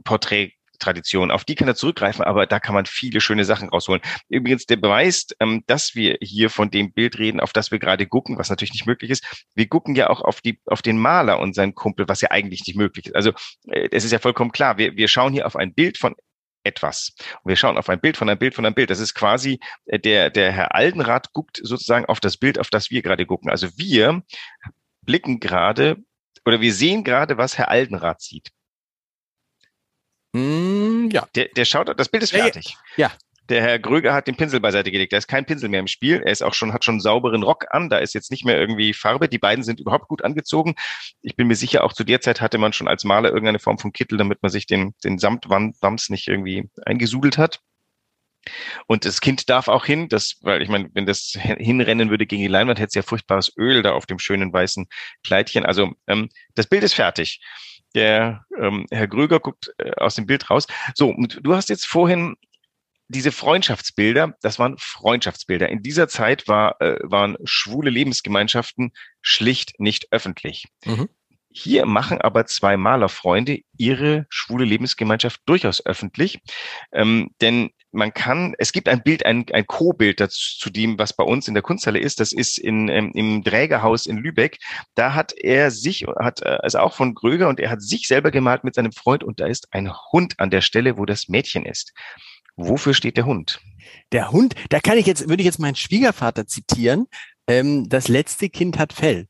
Porträt 0.03 0.51
Tradition. 0.77 1.31
Auf 1.31 1.43
die 1.43 1.55
kann 1.55 1.67
er 1.67 1.75
zurückgreifen, 1.75 2.23
aber 2.23 2.45
da 2.45 2.59
kann 2.59 2.75
man 2.75 2.85
viele 2.85 3.21
schöne 3.21 3.45
Sachen 3.45 3.69
rausholen. 3.69 4.01
Übrigens, 4.29 4.65
der 4.65 4.77
Beweis, 4.77 5.27
ähm, 5.39 5.63
dass 5.67 5.95
wir 5.95 6.17
hier 6.21 6.49
von 6.49 6.71
dem 6.71 6.93
Bild 6.93 7.17
reden, 7.17 7.39
auf 7.39 7.53
das 7.53 7.71
wir 7.71 7.79
gerade 7.79 8.07
gucken, 8.07 8.37
was 8.37 8.49
natürlich 8.49 8.73
nicht 8.73 8.85
möglich 8.85 9.11
ist. 9.11 9.45
Wir 9.55 9.67
gucken 9.67 9.95
ja 9.95 10.09
auch 10.09 10.21
auf 10.21 10.41
die, 10.41 10.59
auf 10.65 10.81
den 10.81 10.97
Maler 10.97 11.39
und 11.39 11.55
seinen 11.55 11.75
Kumpel, 11.75 12.07
was 12.07 12.21
ja 12.21 12.31
eigentlich 12.31 12.65
nicht 12.67 12.77
möglich 12.77 13.07
ist. 13.07 13.15
Also, 13.15 13.31
äh, 13.67 13.89
es 13.91 14.03
ist 14.03 14.11
ja 14.11 14.19
vollkommen 14.19 14.51
klar. 14.51 14.77
Wir, 14.77 14.95
wir 14.95 15.07
schauen 15.07 15.33
hier 15.33 15.45
auf 15.45 15.55
ein 15.55 15.73
Bild 15.73 15.97
von 15.97 16.15
etwas. 16.65 17.13
Und 17.43 17.49
wir 17.49 17.55
schauen 17.55 17.77
auf 17.77 17.89
ein 17.89 18.01
Bild 18.01 18.17
von 18.17 18.27
einem 18.27 18.39
Bild 18.39 18.55
von 18.55 18.65
einem 18.65 18.75
Bild. 18.75 18.89
Das 18.89 18.99
ist 18.99 19.13
quasi 19.13 19.59
äh, 19.85 19.99
der, 19.99 20.29
der 20.29 20.51
Herr 20.51 20.75
Aldenrath 20.75 21.31
guckt 21.31 21.59
sozusagen 21.63 22.05
auf 22.05 22.19
das 22.19 22.37
Bild, 22.37 22.59
auf 22.59 22.69
das 22.69 22.91
wir 22.91 23.01
gerade 23.01 23.25
gucken. 23.25 23.49
Also 23.49 23.69
wir 23.77 24.23
blicken 25.01 25.39
gerade 25.39 25.97
oder 26.45 26.61
wir 26.61 26.73
sehen 26.73 27.03
gerade, 27.03 27.37
was 27.37 27.57
Herr 27.57 27.69
Aldenrath 27.69 28.21
sieht. 28.21 28.49
Mm, 30.35 31.09
ja. 31.11 31.25
Der, 31.33 31.47
der 31.55 31.63
schaut, 31.63 31.97
das 31.97 32.09
Bild 32.09 32.23
ist 32.23 32.31
fertig. 32.31 32.77
Ja. 32.97 33.11
Der 33.47 33.61
Herr 33.61 33.79
Gröger 33.79 34.13
hat 34.13 34.27
den 34.27 34.35
Pinsel 34.35 34.59
beiseite 34.59 34.91
gelegt. 34.91 35.13
Da 35.13 35.17
ist 35.17 35.27
kein 35.27 35.45
Pinsel 35.45 35.69
mehr 35.69 35.79
im 35.79 35.87
Spiel. 35.87 36.21
Er 36.25 36.31
ist 36.31 36.41
auch 36.41 36.53
schon, 36.53 36.73
hat 36.73 36.83
schon 36.83 36.95
einen 36.95 37.01
sauberen 37.01 37.43
Rock 37.43 37.67
an. 37.69 37.89
Da 37.89 37.99
ist 37.99 38.13
jetzt 38.13 38.31
nicht 38.31 38.43
mehr 38.43 38.59
irgendwie 38.59 38.93
Farbe. 38.93 39.29
Die 39.29 39.37
beiden 39.37 39.63
sind 39.63 39.79
überhaupt 39.79 40.07
gut 40.07 40.25
angezogen. 40.25 40.75
Ich 41.21 41.37
bin 41.37 41.47
mir 41.47 41.55
sicher, 41.55 41.83
auch 41.83 41.93
zu 41.93 42.03
der 42.03 42.19
Zeit 42.21 42.41
hatte 42.41 42.57
man 42.57 42.73
schon 42.73 42.87
als 42.87 43.05
Maler 43.05 43.29
irgendeine 43.29 43.59
Form 43.59 43.77
von 43.77 43.93
Kittel, 43.93 44.17
damit 44.17 44.41
man 44.41 44.51
sich 44.51 44.65
den, 44.65 44.93
den 45.03 45.19
Samtwams 45.19 46.09
nicht 46.09 46.27
irgendwie 46.27 46.69
eingesudelt 46.85 47.37
hat. 47.37 47.61
Und 48.87 49.05
das 49.05 49.21
Kind 49.21 49.49
darf 49.49 49.67
auch 49.67 49.85
hin, 49.85 50.09
das, 50.09 50.37
weil 50.41 50.61
ich 50.61 50.69
meine, 50.69 50.89
wenn 50.93 51.05
das 51.05 51.37
hinrennen 51.39 52.09
würde 52.09 52.25
gegen 52.25 52.41
die 52.41 52.47
Leinwand, 52.47 52.79
hätte 52.79 52.89
es 52.89 52.95
ja 52.95 53.01
furchtbares 53.03 53.53
Öl 53.57 53.83
da 53.83 53.93
auf 53.93 54.05
dem 54.05 54.19
schönen 54.19 54.51
weißen 54.51 54.87
Kleidchen. 55.23 55.65
Also 55.65 55.93
ähm, 56.07 56.29
das 56.55 56.67
Bild 56.67 56.83
ist 56.83 56.93
fertig. 56.93 57.41
Der 57.95 58.45
ähm, 58.59 58.85
Herr 58.91 59.07
Gröger 59.07 59.39
guckt 59.39 59.73
äh, 59.77 59.91
aus 59.97 60.15
dem 60.15 60.27
Bild 60.27 60.49
raus. 60.49 60.67
So, 60.93 61.09
und 61.09 61.39
du 61.41 61.55
hast 61.55 61.69
jetzt 61.69 61.87
vorhin 61.87 62.35
diese 63.07 63.31
Freundschaftsbilder, 63.31 64.35
das 64.41 64.59
waren 64.59 64.77
Freundschaftsbilder. 64.77 65.69
In 65.69 65.81
dieser 65.83 66.07
Zeit 66.07 66.47
war, 66.47 66.81
äh, 66.81 66.97
waren 67.03 67.37
schwule 67.43 67.89
Lebensgemeinschaften 67.89 68.91
schlicht 69.21 69.79
nicht 69.79 70.07
öffentlich. 70.11 70.65
Mhm. 70.85 71.09
Hier 71.49 71.85
machen 71.85 72.19
aber 72.19 72.45
zwei 72.47 72.75
Malerfreunde 72.75 73.61
ihre 73.77 74.25
schwule 74.29 74.65
Lebensgemeinschaft 74.65 75.41
durchaus 75.45 75.85
öffentlich, 75.85 76.39
ähm, 76.91 77.29
denn 77.39 77.69
man 77.95 78.13
kann, 78.13 78.53
es 78.59 78.71
gibt 78.71 78.89
ein 78.89 79.01
Bild, 79.01 79.25
ein, 79.25 79.45
ein 79.51 79.65
Co-Bild 79.65 80.19
zu 80.29 80.69
dem, 80.69 80.99
was 80.99 81.13
bei 81.13 81.23
uns 81.23 81.47
in 81.47 81.53
der 81.53 81.63
Kunsthalle 81.63 81.99
ist. 81.99 82.19
Das 82.19 82.31
ist 82.31 82.57
in, 82.57 82.89
ähm, 82.89 83.11
im 83.15 83.43
Trägerhaus 83.43 84.05
in 84.05 84.17
Lübeck. 84.17 84.59
Da 84.93 85.13
hat 85.13 85.33
er 85.33 85.71
sich, 85.71 86.05
hat, 86.19 86.41
äh, 86.41 86.57
also 86.61 86.79
auch 86.79 86.93
von 86.93 87.15
Gröger 87.15 87.47
und 87.47 87.59
er 87.59 87.71
hat 87.71 87.81
sich 87.81 88.07
selber 88.07 88.31
gemalt 88.31 88.63
mit 88.63 88.75
seinem 88.75 88.91
Freund 88.91 89.23
und 89.23 89.39
da 89.39 89.47
ist 89.47 89.67
ein 89.71 89.91
Hund 90.11 90.39
an 90.39 90.49
der 90.49 90.61
Stelle, 90.61 90.97
wo 90.97 91.05
das 91.05 91.27
Mädchen 91.29 91.65
ist. 91.65 91.93
Wofür 92.57 92.93
steht 92.93 93.17
der 93.17 93.25
Hund? 93.25 93.59
Der 94.11 94.31
Hund, 94.31 94.55
da 94.69 94.79
kann 94.79 94.97
ich 94.97 95.05
jetzt, 95.05 95.27
würde 95.27 95.41
ich 95.41 95.45
jetzt 95.45 95.59
meinen 95.59 95.75
Schwiegervater 95.75 96.47
zitieren. 96.47 97.07
Ähm, 97.47 97.89
das 97.89 98.07
letzte 98.07 98.49
Kind 98.49 98.77
hat 98.77 98.93
Fell. 98.93 99.27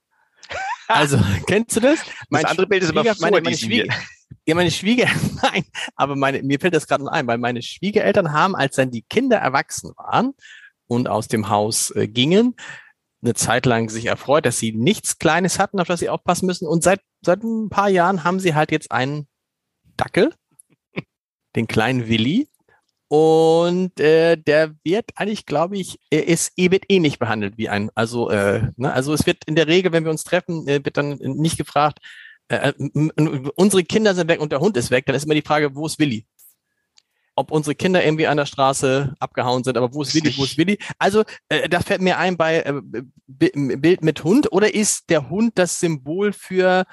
Also, 0.87 1.19
kennst 1.47 1.75
du 1.75 1.79
das? 1.79 1.97
Mein 2.29 2.43
das 2.43 2.51
andere 2.51 2.67
Bild 2.67 2.83
ist 2.83 2.89
aber 2.91 3.03
vor 3.03 3.15
meine, 3.19 3.41
meine 3.41 3.57
Schwieger, 3.57 3.91
Ja, 4.47 4.53
meine 4.53 4.71
Schwieger, 4.71 5.07
nein, 5.41 5.65
aber 5.95 6.15
meine, 6.15 6.43
mir 6.43 6.59
fällt 6.59 6.75
das 6.75 6.87
gerade 6.87 7.03
noch 7.03 7.11
ein, 7.11 7.25
weil 7.27 7.39
meine 7.39 7.61
Schwiegereltern 7.61 8.31
haben, 8.31 8.55
als 8.55 8.75
dann 8.75 8.91
die 8.91 9.01
Kinder 9.01 9.37
erwachsen 9.37 9.91
waren 9.97 10.33
und 10.87 11.07
aus 11.07 11.27
dem 11.27 11.49
Haus 11.49 11.91
äh, 11.91 12.07
gingen, 12.07 12.55
eine 13.23 13.33
Zeit 13.33 13.65
lang 13.65 13.89
sich 13.89 14.05
erfreut, 14.05 14.45
dass 14.45 14.59
sie 14.59 14.71
nichts 14.71 15.17
Kleines 15.17 15.57
hatten, 15.57 15.79
auf 15.79 15.87
das 15.87 15.99
sie 15.99 16.09
aufpassen 16.09 16.45
müssen. 16.45 16.67
Und 16.67 16.83
seit, 16.83 17.01
seit 17.21 17.43
ein 17.43 17.69
paar 17.69 17.89
Jahren 17.89 18.23
haben 18.23 18.39
sie 18.39 18.53
halt 18.53 18.71
jetzt 18.71 18.91
einen 18.91 19.27
Dackel, 19.97 20.31
den 21.55 21.65
kleinen 21.67 22.07
Willi. 22.07 22.47
Und 23.07 23.99
äh, 23.99 24.35
der 24.35 24.75
wird 24.83 25.11
eigentlich, 25.15 25.45
glaube 25.45 25.77
ich, 25.77 25.99
er 26.09 26.27
ist, 26.27 26.53
er 26.55 26.71
wird 26.71 26.85
ähnlich 26.89 27.17
behandelt 27.17 27.57
wie 27.57 27.69
ein. 27.69 27.89
Also, 27.95 28.29
äh, 28.29 28.71
ne, 28.77 28.93
also 28.93 29.13
es 29.13 29.25
wird 29.25 29.45
in 29.45 29.55
der 29.55 29.67
Regel, 29.67 29.91
wenn 29.91 30.03
wir 30.03 30.11
uns 30.11 30.23
treffen, 30.23 30.67
äh, 30.67 30.83
wird 30.83 30.97
dann 30.97 31.17
nicht 31.19 31.57
gefragt, 31.57 31.99
äh, 32.49 32.69
äh 32.69 33.49
unsere 33.55 33.83
Kinder 33.83 34.15
sind 34.15 34.29
weg 34.29 34.39
und 34.39 34.51
der 34.51 34.59
Hund 34.59 34.77
ist 34.77 34.91
weg. 34.91 35.05
Dann 35.05 35.15
ist 35.15 35.25
immer 35.25 35.35
die 35.35 35.41
Frage, 35.41 35.75
wo 35.75 35.85
ist 35.85 35.99
Willi? 35.99 36.25
Ob 37.35 37.51
unsere 37.51 37.75
Kinder 37.75 38.03
irgendwie 38.03 38.27
an 38.27 38.37
der 38.37 38.45
Straße 38.45 39.13
abgehauen 39.19 39.63
sind, 39.63 39.77
aber 39.77 39.93
wo 39.93 40.01
ist 40.01 40.15
Willi? 40.15 40.35
Wo 40.37 40.45
ist 40.45 40.57
Willi? 40.57 40.77
Also, 40.97 41.23
äh, 41.49 41.67
da 41.67 41.81
fällt 41.81 42.01
mir 42.01 42.17
ein 42.17 42.37
bei 42.37 42.59
äh, 42.59 42.81
Bild 43.27 44.03
mit 44.03 44.23
Hund 44.23 44.51
oder 44.51 44.73
ist 44.73 45.09
der 45.09 45.29
Hund 45.29 45.53
das 45.55 45.79
Symbol 45.79 46.31
für 46.31 46.85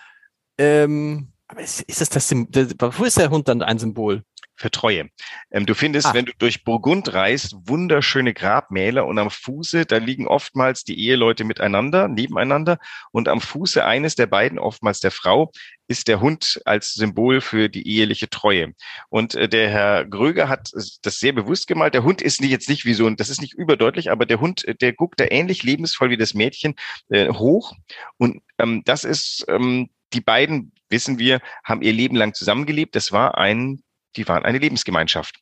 ähm, 0.58 1.32
ist, 1.56 1.82
ist 1.82 2.00
das 2.00 2.08
das 2.08 2.28
Symbol? 2.28 2.70
Wo 2.78 3.04
ist 3.04 3.18
der 3.18 3.30
Hund 3.30 3.48
dann 3.48 3.62
ein 3.62 3.78
Symbol? 3.78 4.24
Für 4.56 4.70
Treue. 4.70 5.08
Ähm, 5.50 5.66
du 5.66 5.74
findest, 5.74 6.08
Ach. 6.08 6.14
wenn 6.14 6.26
du 6.26 6.32
durch 6.38 6.64
Burgund 6.64 7.12
reist, 7.12 7.54
wunderschöne 7.64 8.34
Grabmäler 8.34 9.06
und 9.06 9.18
am 9.18 9.30
Fuße, 9.30 9.86
da 9.86 9.96
liegen 9.96 10.26
oftmals 10.26 10.84
die 10.84 10.98
Eheleute 10.98 11.44
miteinander, 11.44 12.08
nebeneinander 12.08 12.78
und 13.10 13.28
am 13.28 13.40
Fuße 13.40 13.84
eines 13.84 14.14
der 14.14 14.26
beiden, 14.26 14.58
oftmals 14.58 15.00
der 15.00 15.10
Frau, 15.10 15.50
ist 15.88 16.08
der 16.08 16.20
Hund 16.20 16.60
als 16.64 16.94
Symbol 16.94 17.40
für 17.40 17.68
die 17.68 17.86
eheliche 17.86 18.30
Treue. 18.30 18.72
Und 19.08 19.34
äh, 19.34 19.48
der 19.48 19.68
Herr 19.68 20.04
Gröger 20.04 20.48
hat 20.48 20.70
das 20.72 21.18
sehr 21.18 21.32
bewusst 21.32 21.66
gemalt. 21.66 21.94
Der 21.94 22.04
Hund 22.04 22.22
ist 22.22 22.40
nicht 22.40 22.50
jetzt 22.50 22.68
nicht 22.68 22.84
wie 22.84 22.94
so 22.94 23.06
ein, 23.06 23.16
das 23.16 23.28
ist 23.28 23.40
nicht 23.40 23.54
überdeutlich, 23.54 24.10
aber 24.10 24.26
der 24.26 24.40
Hund, 24.40 24.64
äh, 24.66 24.74
der 24.74 24.92
guckt 24.92 25.20
da 25.20 25.26
ähnlich 25.28 25.62
lebensvoll 25.62 26.10
wie 26.10 26.16
das 26.16 26.34
Mädchen 26.34 26.76
äh, 27.08 27.28
hoch. 27.28 27.74
Und 28.16 28.42
ähm, 28.58 28.82
das 28.84 29.04
ist, 29.04 29.44
ähm, 29.48 29.90
die 30.12 30.20
beiden, 30.20 30.72
wissen 30.88 31.18
wir, 31.18 31.40
haben 31.64 31.82
ihr 31.82 31.92
Leben 31.92 32.16
lang 32.16 32.34
zusammengelebt. 32.34 32.94
Das 32.94 33.12
war 33.12 33.38
ein 33.38 33.82
die 34.16 34.28
waren 34.28 34.44
eine 34.44 34.58
Lebensgemeinschaft. 34.58 35.36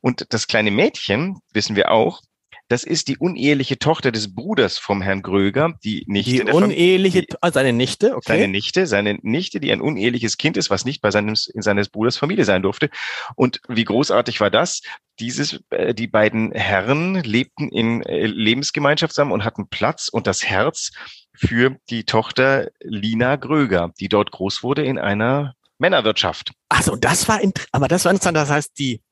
Und 0.00 0.26
das 0.30 0.46
kleine 0.46 0.70
Mädchen, 0.70 1.38
wissen 1.52 1.76
wir 1.76 1.90
auch, 1.90 2.20
das 2.68 2.84
ist 2.84 3.08
die 3.08 3.18
uneheliche 3.18 3.78
Tochter 3.78 4.10
des 4.10 4.34
Bruders 4.34 4.78
vom 4.78 5.02
Herrn 5.02 5.20
Gröger, 5.20 5.74
die 5.84 6.04
Nichte. 6.06 6.46
Die 6.46 6.50
uneheliche, 6.50 7.22
die, 7.22 7.34
also 7.42 7.54
seine 7.54 7.74
Nichte, 7.74 8.16
okay. 8.16 8.24
Seine 8.26 8.48
Nichte, 8.48 8.86
seine 8.86 9.18
Nichte, 9.22 9.60
die 9.60 9.70
ein 9.70 9.82
uneheliches 9.82 10.38
Kind 10.38 10.56
ist, 10.56 10.70
was 10.70 10.86
nicht 10.86 11.02
bei 11.02 11.10
seines, 11.10 11.46
in 11.46 11.60
seines 11.60 11.90
Bruders 11.90 12.16
Familie 12.16 12.44
sein 12.44 12.62
durfte. 12.62 12.88
Und 13.36 13.60
wie 13.68 13.84
großartig 13.84 14.40
war 14.40 14.50
das? 14.50 14.80
Dieses, 15.20 15.60
äh, 15.70 15.94
die 15.94 16.06
beiden 16.06 16.52
Herren 16.52 17.22
lebten 17.22 17.68
in 17.68 18.02
äh, 18.02 18.26
Lebensgemeinschaft 18.26 19.12
zusammen 19.12 19.32
und 19.32 19.44
hatten 19.44 19.68
Platz 19.68 20.08
und 20.08 20.26
das 20.26 20.44
Herz 20.44 20.90
für 21.36 21.76
die 21.90 22.04
Tochter 22.04 22.70
Lina 22.80 23.36
Gröger, 23.36 23.92
die 24.00 24.08
dort 24.08 24.30
groß 24.30 24.62
wurde 24.62 24.84
in 24.84 24.98
einer 24.98 25.54
Männerwirtschaft. 25.78 26.52
Also 26.68 26.96
das 26.96 27.28
war, 27.28 27.40
aber 27.72 27.88
das 27.88 28.04
war 28.04 28.12
interessant. 28.12 28.36
Das 28.36 28.50
heißt, 28.50 28.78
die, 28.78 29.02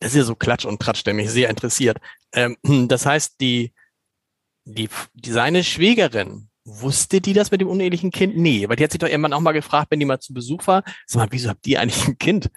das 0.00 0.12
ist 0.12 0.18
ja 0.18 0.24
so 0.24 0.34
Klatsch 0.34 0.64
und 0.64 0.80
Tratsch, 0.80 1.04
der 1.04 1.14
mich 1.14 1.30
sehr 1.30 1.48
interessiert. 1.48 1.98
Ähm, 2.32 2.56
das 2.88 3.06
heißt, 3.06 3.40
die, 3.40 3.72
die, 4.64 4.88
die, 5.14 5.30
seine 5.30 5.64
Schwägerin, 5.64 6.48
wusste 6.64 7.20
die 7.20 7.32
das 7.32 7.50
mit 7.50 7.60
dem 7.60 7.68
unehelichen 7.68 8.10
Kind? 8.10 8.36
Nee, 8.36 8.68
weil 8.68 8.76
die 8.76 8.84
hat 8.84 8.92
sich 8.92 9.00
doch 9.00 9.08
irgendwann 9.08 9.32
auch 9.32 9.40
mal 9.40 9.52
gefragt, 9.52 9.90
wenn 9.90 10.00
die 10.00 10.06
mal 10.06 10.20
zu 10.20 10.32
Besuch 10.32 10.66
war, 10.66 10.84
sag 11.06 11.20
mal, 11.20 11.28
wieso 11.30 11.48
habt 11.48 11.66
ihr 11.66 11.80
eigentlich 11.80 12.06
ein 12.06 12.18
Kind? 12.18 12.50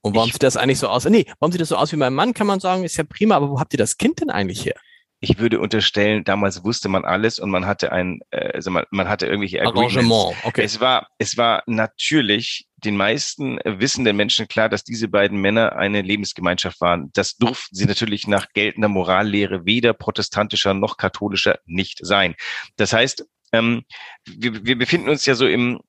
Und 0.00 0.16
warum 0.16 0.28
ich, 0.28 0.34
sieht 0.34 0.42
das 0.42 0.56
eigentlich 0.56 0.80
so 0.80 0.88
aus? 0.88 1.04
Nee, 1.04 1.26
warum 1.38 1.52
sieht 1.52 1.60
das 1.60 1.68
so 1.68 1.76
aus 1.76 1.92
wie 1.92 1.96
mein 1.96 2.12
Mann, 2.12 2.34
kann 2.34 2.48
man 2.48 2.58
sagen, 2.58 2.82
ist 2.82 2.96
ja 2.96 3.04
prima, 3.04 3.36
aber 3.36 3.50
wo 3.50 3.60
habt 3.60 3.72
ihr 3.72 3.78
das 3.78 3.98
Kind 3.98 4.20
denn 4.20 4.30
eigentlich 4.30 4.64
her? 4.64 4.74
Ich 5.22 5.38
würde 5.38 5.60
unterstellen, 5.60 6.24
damals 6.24 6.64
wusste 6.64 6.88
man 6.88 7.04
alles 7.04 7.38
und 7.38 7.48
man 7.48 7.64
hatte 7.64 7.92
ein, 7.92 8.20
äh, 8.32 8.54
also 8.54 8.72
man, 8.72 8.84
man 8.90 9.08
hatte 9.08 9.26
irgendwelche 9.26 9.62
Arrangement. 9.62 10.34
Okay. 10.42 10.62
Es 10.62 10.80
war, 10.80 11.06
es 11.18 11.36
war 11.36 11.62
natürlich 11.66 12.66
den 12.84 12.96
meisten 12.96 13.60
wissenden 13.64 14.16
Menschen 14.16 14.48
klar, 14.48 14.68
dass 14.68 14.82
diese 14.82 15.06
beiden 15.06 15.40
Männer 15.40 15.76
eine 15.76 16.02
Lebensgemeinschaft 16.02 16.80
waren. 16.80 17.10
Das 17.12 17.36
durften 17.36 17.76
sie 17.76 17.86
natürlich 17.86 18.26
nach 18.26 18.48
geltender 18.52 18.88
Morallehre 18.88 19.64
weder 19.64 19.92
protestantischer 19.92 20.74
noch 20.74 20.96
katholischer 20.96 21.60
nicht 21.66 22.00
sein. 22.02 22.34
Das 22.76 22.92
heißt, 22.92 23.24
ähm, 23.52 23.84
wir, 24.26 24.64
wir 24.64 24.76
befinden 24.76 25.08
uns 25.08 25.24
ja 25.24 25.36
so 25.36 25.46
im, 25.46 25.80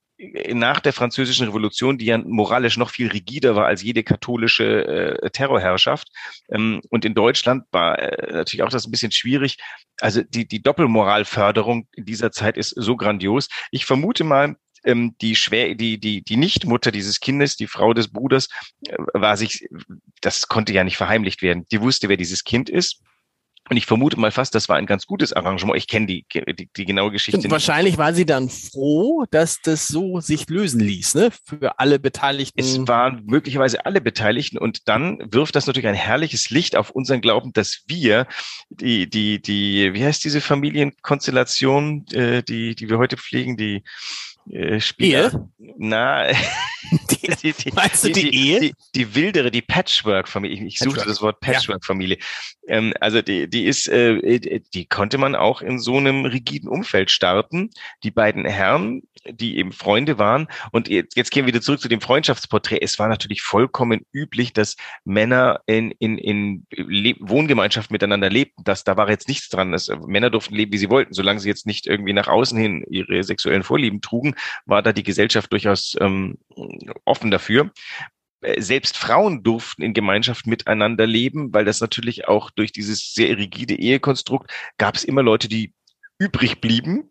nach 0.54 0.80
der 0.80 0.94
französischen 0.94 1.48
Revolution, 1.48 1.98
die 1.98 2.06
ja 2.06 2.18
moralisch 2.18 2.78
noch 2.78 2.92
viel 2.92 3.08
rigider 3.08 3.56
war 3.56 3.66
als 3.66 3.82
jede 3.82 4.04
katholische 4.04 5.22
äh, 5.22 5.30
Terrorherrschaft. 5.32 6.10
Ähm, 6.50 6.82
und 6.90 7.04
in 7.04 7.14
Deutschland 7.14 7.66
war 7.72 8.00
äh, 8.00 8.32
natürlich 8.32 8.64
auch 8.64 8.70
das 8.70 8.86
ein 8.86 8.92
bisschen 8.92 9.12
schwierig. 9.12 9.58
Also 10.00 10.22
die, 10.22 10.48
die 10.48 10.62
Doppelmoralförderung 10.62 11.88
in 11.94 12.06
dieser 12.06 12.32
Zeit 12.32 12.58
ist 12.58 12.70
so 12.70 12.96
grandios. 12.96 13.50
Ich 13.72 13.86
vermute 13.86 14.24
mal, 14.24 14.56
ähm, 14.84 15.16
die 15.22 15.36
schwer, 15.36 15.76
die, 15.76 16.00
die, 16.00 16.24
die 16.24 16.38
Nichtmutter 16.38 16.92
dieses 16.92 17.20
Kindes, 17.20 17.56
die 17.56 17.68
Frau 17.68 17.94
des 17.94 18.10
Bruders, 18.10 18.50
äh, 18.88 18.96
war 19.14 19.36
sich, 19.38 19.68
das 20.22 20.48
konnte 20.48 20.74
ja 20.74 20.84
nicht 20.84 20.98
verheimlicht 20.98 21.42
werden. 21.42 21.66
Die 21.72 21.82
wusste, 21.82 22.10
wer 22.10 22.18
dieses 22.18 22.44
Kind 22.44 22.70
ist 22.70 23.02
und 23.70 23.78
ich 23.78 23.86
vermute 23.86 24.20
mal 24.20 24.32
fast, 24.32 24.54
das 24.56 24.68
war 24.68 24.76
ein 24.76 24.86
ganz 24.86 25.06
gutes 25.06 25.32
Arrangement. 25.32 25.78
Ich 25.78 25.88
kenne 25.88 26.06
die, 26.06 26.26
die, 26.34 26.70
die 26.76 26.86
genaue 26.86 27.12
Geschichte. 27.12 27.40
Und 27.40 27.50
wahrscheinlich 27.50 27.98
war 27.98 28.14
sie 28.14 28.26
dann 28.26 28.50
froh, 28.50 29.26
dass 29.32 29.62
das 29.62 29.88
so 29.88 30.20
sich 30.20 30.50
lösen 30.50 30.82
ließ, 30.82 31.16
ne? 31.16 31.32
Für 31.46 31.80
alle 31.80 31.98
Beteiligten. 31.98 32.60
Es 32.60 32.88
waren 32.88 33.24
möglicherweise 33.26 33.86
alle 33.86 34.02
Beteiligten 34.02 34.58
und 34.58 34.90
dann 34.90 35.18
wirft 35.32 35.56
das 35.56 35.66
natürlich 35.66 35.88
ein 35.88 35.96
herrliches 35.96 36.50
Licht 36.50 36.76
auf 36.76 36.90
unseren 36.90 37.22
Glauben, 37.22 37.54
dass 37.54 37.84
wir 37.88 38.28
die, 38.70 39.10
die, 39.10 39.42
die, 39.42 39.94
wie 39.94 40.04
heißt 40.04 40.24
diese 40.26 40.42
Familienkonstellation, 40.42 42.06
äh, 42.12 42.44
die, 42.44 42.76
die 42.76 42.90
wir 42.90 42.98
heute 42.98 43.16
pflegen, 43.16 43.56
die 43.56 43.84
äh, 44.50 44.80
Spieler. 44.80 45.32
Ehe? 45.34 45.76
Na, 45.78 46.28
Die, 47.44 47.54
meinst 47.74 48.04
du 48.04 48.12
die, 48.12 48.34
Ehe? 48.34 48.60
Die, 48.60 48.74
die 48.96 49.16
wildere, 49.16 49.52
die 49.52 49.62
Patchwork-Familie. 49.62 50.66
Ich, 50.66 50.80
suchte 50.80 50.96
Patchwork. 50.96 51.08
das 51.08 51.22
Wort 51.22 51.40
Patchwork-Familie. 51.40 52.18
Ähm, 52.68 52.94
also 53.00 53.22
die, 53.22 53.50
die 53.50 53.66
ist, 53.66 53.88
äh, 53.88 54.40
die 54.74 54.86
konnte 54.86 55.18
man 55.18 55.36
auch 55.36 55.62
in 55.62 55.80
so 55.80 55.98
einem 55.98 56.26
rigiden 56.26 56.70
Umfeld 56.70 57.12
starten. 57.12 57.70
Die 58.04 58.12
beiden 58.12 58.46
Herren, 58.46 59.04
die 59.26 59.58
eben 59.58 59.72
Freunde 59.72 60.18
waren. 60.18 60.48
Und 60.72 60.88
jetzt, 60.90 61.16
jetzt 61.16 61.32
gehen 61.32 61.46
wir 61.46 61.54
wieder 61.54 61.62
zurück 61.62 61.80
zu 61.80 61.88
dem 61.88 62.02
Freundschaftsporträt. 62.02 62.80
Es 62.82 63.00
war 63.00 63.08
natürlich 63.08 63.42
vollkommen 63.42 64.06
üblich, 64.12 64.54
dass 64.54 64.76
Männer 65.06 65.62
in, 65.66 65.92
in, 65.92 66.18
in 66.18 66.68
Wohngemeinschaft 67.20 67.92
miteinander 67.92 68.30
lebten. 68.30 68.64
Das, 68.64 68.84
da 68.84 68.98
war 68.98 69.10
jetzt 69.10 69.28
nichts 69.28 69.50
dran. 69.50 69.72
Das, 69.72 69.90
Männer 70.06 70.30
durften 70.30 70.56
leben, 70.56 70.74
wie 70.74 70.78
sie 70.78 70.90
wollten. 70.90 71.14
Solange 71.14 71.40
sie 71.40 71.50
jetzt 71.50 71.66
nicht 71.66 71.88
irgendwie 71.88 72.14
nach 72.14 72.28
außen 72.28 72.58
hin 72.58 72.84
ihre 72.90 73.24
sexuellen 73.24 73.64
Vorlieben 73.64 74.02
trugen, 74.02 74.36
war 74.66 74.82
da 74.82 74.92
die 74.94 75.04
Gesellschaft 75.04 75.52
durchaus 75.52 75.96
ähm, 76.00 76.38
offen 77.06 77.32
dafür. 77.32 77.72
Äh, 78.42 78.62
Selbst 78.62 78.98
Frauen 78.98 79.44
durften 79.44 79.84
in 79.84 79.94
Gemeinschaft 79.94 80.48
miteinander 80.48 81.08
leben, 81.08 81.54
weil 81.54 81.66
das 81.66 81.80
natürlich 81.82 82.28
auch 82.28 82.52
durch 82.52 82.72
dieses 82.72 83.14
sehr 83.14 83.38
rigide 83.38 83.76
Ehekonstrukt 83.76 84.52
gab 84.78 84.96
es 84.96 85.04
immer 85.04 85.24
Leute, 85.24 85.48
die 85.48 85.74
übrig 86.20 86.62
blieben, 86.62 87.10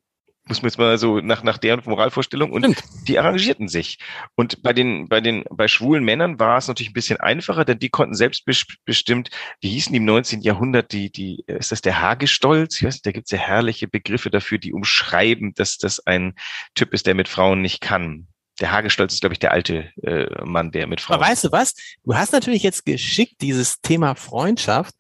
muss 0.49 0.61
man 0.61 0.69
jetzt 0.69 0.79
mal 0.79 0.99
so 0.99 1.21
nach, 1.21 1.43
nach 1.45 1.59
deren 1.59 1.83
Moralvorstellung 1.85 2.51
und 2.51 2.65
Stimmt. 2.65 2.83
die 3.09 3.19
arrangierten 3.19 3.69
sich. 3.69 3.99
Und 4.35 4.63
bei 4.63 4.73
den, 4.73 5.09
bei 5.09 5.21
den, 5.21 5.45
bei 5.51 5.69
schwulen 5.69 6.05
Männern 6.05 6.41
war 6.41 6.59
es 6.59 6.67
natürlich 6.67 6.91
ein 6.91 6.95
bisschen 6.95 7.21
einfacher, 7.21 7.65
denn 7.65 7.79
die 7.79 7.91
konnten 7.91 8.15
selbstbestimmt, 8.15 9.31
wie 9.61 9.71
hießen 9.71 9.93
die 9.93 9.99
im 9.99 10.05
19. 10.05 10.41
Jahrhundert, 10.41 10.93
die, 10.93 11.11
die, 11.11 11.45
ist 11.47 11.71
das 11.71 11.81
der 11.81 12.01
Hagestolz? 12.01 12.77
Ich 12.77 12.87
weiß 12.87 12.95
nicht, 12.95 13.07
da 13.07 13.13
gibt 13.13 13.27
es 13.27 13.31
ja 13.31 13.39
herrliche 13.39 13.87
Begriffe 13.87 14.31
dafür, 14.31 14.59
die 14.59 14.73
umschreiben, 14.73 15.55
dass 15.55 15.79
das 15.79 16.05
ein 16.07 16.35
Typ 16.75 16.93
ist, 16.93 17.07
der 17.07 17.15
mit 17.15 17.29
Frauen 17.29 17.63
nicht 17.63 17.81
kann. 17.81 18.27
Der 18.61 18.73
Hagestolz 18.73 19.15
ist, 19.15 19.21
glaube 19.21 19.35
ich, 19.35 19.39
der 19.39 19.53
alte 19.53 19.91
äh, 20.03 20.45
Mann, 20.45 20.73
der 20.73 20.87
mit 20.87 21.01
Frauen. 21.01 21.17
Aber 21.17 21.27
weißt 21.27 21.45
du 21.45 21.53
was? 21.53 21.75
Du 22.05 22.15
hast 22.15 22.33
natürlich 22.33 22.63
jetzt 22.63 22.85
geschickt 22.85 23.41
dieses 23.41 23.81
Thema 23.81 24.15
Freundschaft. 24.15 24.95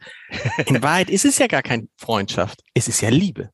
In 0.66 0.82
Wahrheit 0.82 1.11
ist 1.11 1.25
es 1.25 1.38
ja 1.38 1.49
gar 1.49 1.62
keine 1.62 1.88
Freundschaft. 1.99 2.61
Es 2.75 2.88
ist 2.88 3.00
ja 3.02 3.11
Liebe. 3.11 3.50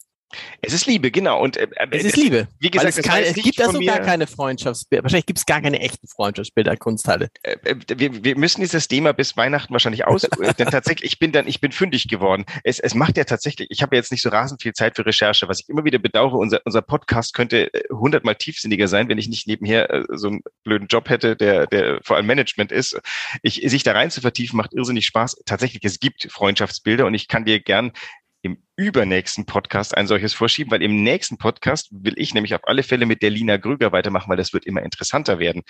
Es 0.61 0.75
ist 0.75 0.87
Liebe, 0.87 1.11
genau. 1.11 1.41
Und 1.41 1.57
äh, 1.57 1.69
Es 1.91 2.05
ist 2.05 2.17
Liebe. 2.17 2.49
Wie 2.59 2.71
gesagt, 2.71 2.99
es, 2.99 3.05
jetzt 3.05 3.37
es 3.39 3.43
gibt 3.43 3.61
also 3.61 3.81
gar 3.81 4.01
keine 4.01 4.27
Freundschaftsbilder. 4.27 5.05
Wahrscheinlich 5.05 5.27
gibt 5.27 5.39
es 5.39 5.47
gar 5.47 5.63
keine 5.63 5.81
echten 5.81 6.07
Freundschaftsbilder, 6.07 6.77
Kunsthalle. 6.77 7.31
äh, 7.43 7.57
äh, 7.65 7.77
wir, 7.97 8.25
wir 8.25 8.37
müssen 8.37 8.61
dieses 8.61 8.89
Thema 8.89 9.13
bis 9.13 9.37
Weihnachten 9.37 9.73
wahrscheinlich 9.73 10.07
aus, 10.07 10.25
äh, 10.25 10.55
denn 10.55 10.69
tatsächlich, 10.69 11.13
ich 11.13 11.19
bin 11.19 11.33
dann, 11.33 11.47
ich 11.49 11.61
bin 11.61 11.73
fündig 11.73 12.09
geworden. 12.09 12.45
Es, 12.63 12.79
es 12.79 12.95
macht 12.95 13.17
ja 13.17 13.25
tatsächlich, 13.25 13.69
ich 13.71 13.83
habe 13.83 13.97
jetzt 13.97 14.13
nicht 14.13 14.23
so 14.23 14.29
rasend 14.29 14.61
viel 14.61 14.75
Zeit 14.75 14.97
für 14.97 15.07
Recherche, 15.07 15.49
was 15.49 15.61
ich 15.61 15.69
immer 15.69 15.85
wieder 15.85 15.99
bedauere. 15.99 16.35
Unser, 16.35 16.61
unser 16.65 16.83
Podcast 16.83 17.33
könnte 17.33 17.73
äh, 17.73 17.83
hundertmal 17.91 18.35
tiefsinniger 18.35 18.89
sein, 18.89 19.09
wenn 19.09 19.19
ich 19.19 19.29
nicht 19.29 19.47
nebenher 19.47 19.91
äh, 19.91 20.05
so 20.13 20.29
einen 20.29 20.43
blöden 20.63 20.89
Job 20.89 21.09
hätte, 21.09 21.37
der, 21.37 21.67
der 21.67 22.01
vor 22.03 22.17
allem 22.17 22.27
Management 22.27 22.71
ist. 22.71 23.01
Ich, 23.43 23.63
sich 23.65 23.83
da 23.83 23.93
rein 23.93 24.11
zu 24.11 24.21
vertiefen, 24.21 24.59
macht 24.59 24.75
irrsinnig 24.75 25.07
Spaß. 25.07 25.43
Tatsächlich, 25.47 25.83
es 25.85 26.01
gibt 26.01 26.31
Freundschaftsbilder 26.31 27.07
und 27.07 27.15
ich 27.15 27.29
kann 27.29 27.47
dir 27.47 27.61
gern 27.61 27.93
im 28.49 28.59
übernächsten 28.77 29.45
Podcast 29.45 29.97
ein 29.97 30.07
solches 30.07 30.33
vorschieben, 30.33 30.71
weil 30.71 30.83
im 30.83 31.03
nächsten 31.03 31.37
Podcast 31.37 31.89
will 31.91 32.15
ich 32.17 32.33
nämlich 32.33 32.55
auf 32.55 32.61
alle 32.65 32.83
Fälle 32.83 33.07
mit 33.07 33.23
der 33.23 33.31
Lina 33.31 33.57
Gröger 33.57 33.91
weitermachen, 33.91 34.31
weil 34.31 34.37
das 34.37 34.53
wird 34.53 34.67
immer 34.67 34.83
interessanter 34.83 35.39
werden. 35.39 35.63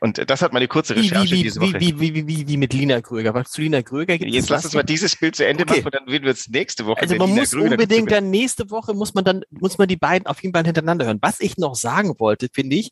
Und 0.00 0.30
das 0.30 0.42
hat 0.42 0.52
meine 0.54 0.66
kurze 0.66 0.96
Recherche 0.96 1.36
wie, 1.36 1.42
diese 1.42 1.60
wie, 1.60 1.74
Woche. 1.74 1.80
wie, 1.80 2.00
wie, 2.00 2.14
wie, 2.14 2.26
wie, 2.26 2.48
wie 2.48 2.56
mit 2.56 2.72
Lina 2.72 3.02
Kröger. 3.02 3.34
Was 3.34 3.50
zu 3.50 3.60
Lina 3.60 3.82
Kröger 3.82 4.16
gibt 4.16 4.32
Jetzt 4.32 4.44
es 4.44 4.50
lass 4.50 4.64
uns 4.64 4.74
mal 4.74 4.82
dieses 4.82 5.14
Bild 5.16 5.36
zu 5.36 5.46
Ende 5.46 5.66
machen 5.66 5.84
und 5.84 5.94
dann 5.94 6.06
werden 6.06 6.22
wir 6.22 6.30
uns 6.30 6.48
nächste 6.48 6.86
Woche 6.86 7.00
Also 7.02 7.16
man 7.16 7.30
muss 7.30 7.52
unbedingt 7.52 8.10
dann 8.10 8.30
nächste 8.30 8.70
Woche 8.70 8.94
muss 8.94 9.14
man 9.14 9.24
dann 9.24 9.42
muss 9.50 9.76
man 9.76 9.86
die 9.86 9.96
beiden 9.96 10.26
auf 10.26 10.42
jeden 10.42 10.54
Fall 10.54 10.64
hintereinander 10.64 11.04
hören. 11.04 11.18
Was 11.20 11.40
ich 11.40 11.58
noch 11.58 11.74
sagen 11.74 12.14
wollte, 12.18 12.48
finde 12.52 12.76
ich, 12.76 12.90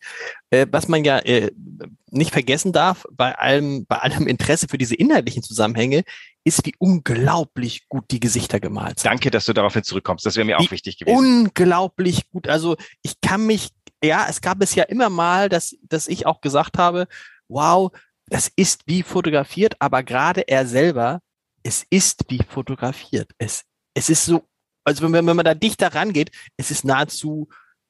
äh, 0.50 0.66
was 0.70 0.86
man 0.86 1.02
ja 1.04 1.18
äh, 1.20 1.50
nicht 2.10 2.32
vergessen 2.32 2.72
darf 2.72 3.06
bei 3.10 3.34
allem 3.36 3.86
bei 3.86 3.96
allem 3.96 4.26
Interesse 4.26 4.66
für 4.68 4.78
diese 4.78 4.94
inhaltlichen 4.94 5.42
Zusammenhänge, 5.42 6.04
ist 6.46 6.64
wie 6.64 6.74
unglaublich 6.78 7.88
gut 7.88 8.04
die 8.10 8.20
Gesichter 8.20 8.60
gemalt 8.60 9.00
sind. 9.00 9.10
Danke, 9.10 9.30
dass 9.30 9.44
du 9.46 9.52
daraufhin 9.52 9.82
zurückkommst. 9.82 10.24
Das 10.24 10.36
wäre 10.36 10.44
mir 10.44 10.58
auch 10.58 10.62
Wie 10.62 10.70
wichtig 10.70 10.98
gewesen. 10.98 11.16
Unglaublich 11.16 12.28
gut. 12.30 12.48
Also 12.48 12.76
ich 13.02 13.20
kann 13.20 13.44
mich 13.46 13.70
ja, 14.04 14.26
es 14.28 14.40
gab 14.40 14.62
es 14.62 14.74
ja 14.74 14.84
immer 14.84 15.08
mal, 15.10 15.48
dass 15.48 15.76
dass 15.82 16.06
ich 16.06 16.26
auch 16.26 16.40
gesagt 16.40 16.78
habe, 16.78 17.08
wow, 17.48 17.90
das 18.28 18.50
ist 18.54 18.82
wie 18.86 19.02
fotografiert, 19.02 19.74
aber 19.80 20.02
gerade 20.02 20.42
er 20.48 20.66
selber, 20.66 21.20
es 21.62 21.84
ist 21.90 22.24
wie 22.28 22.42
fotografiert. 22.48 23.30
Es 23.38 23.64
es 23.94 24.08
ist 24.08 24.24
so 24.24 24.44
also 24.84 25.02
wenn, 25.02 25.10
man- 25.10 25.26
wenn 25.26 25.36
man 25.36 25.44
da 25.44 25.54
dichter 25.54 25.94
rangeht, 25.94 26.30
es 26.56 26.70
ist 26.70 26.84
nahezu, 26.84 27.48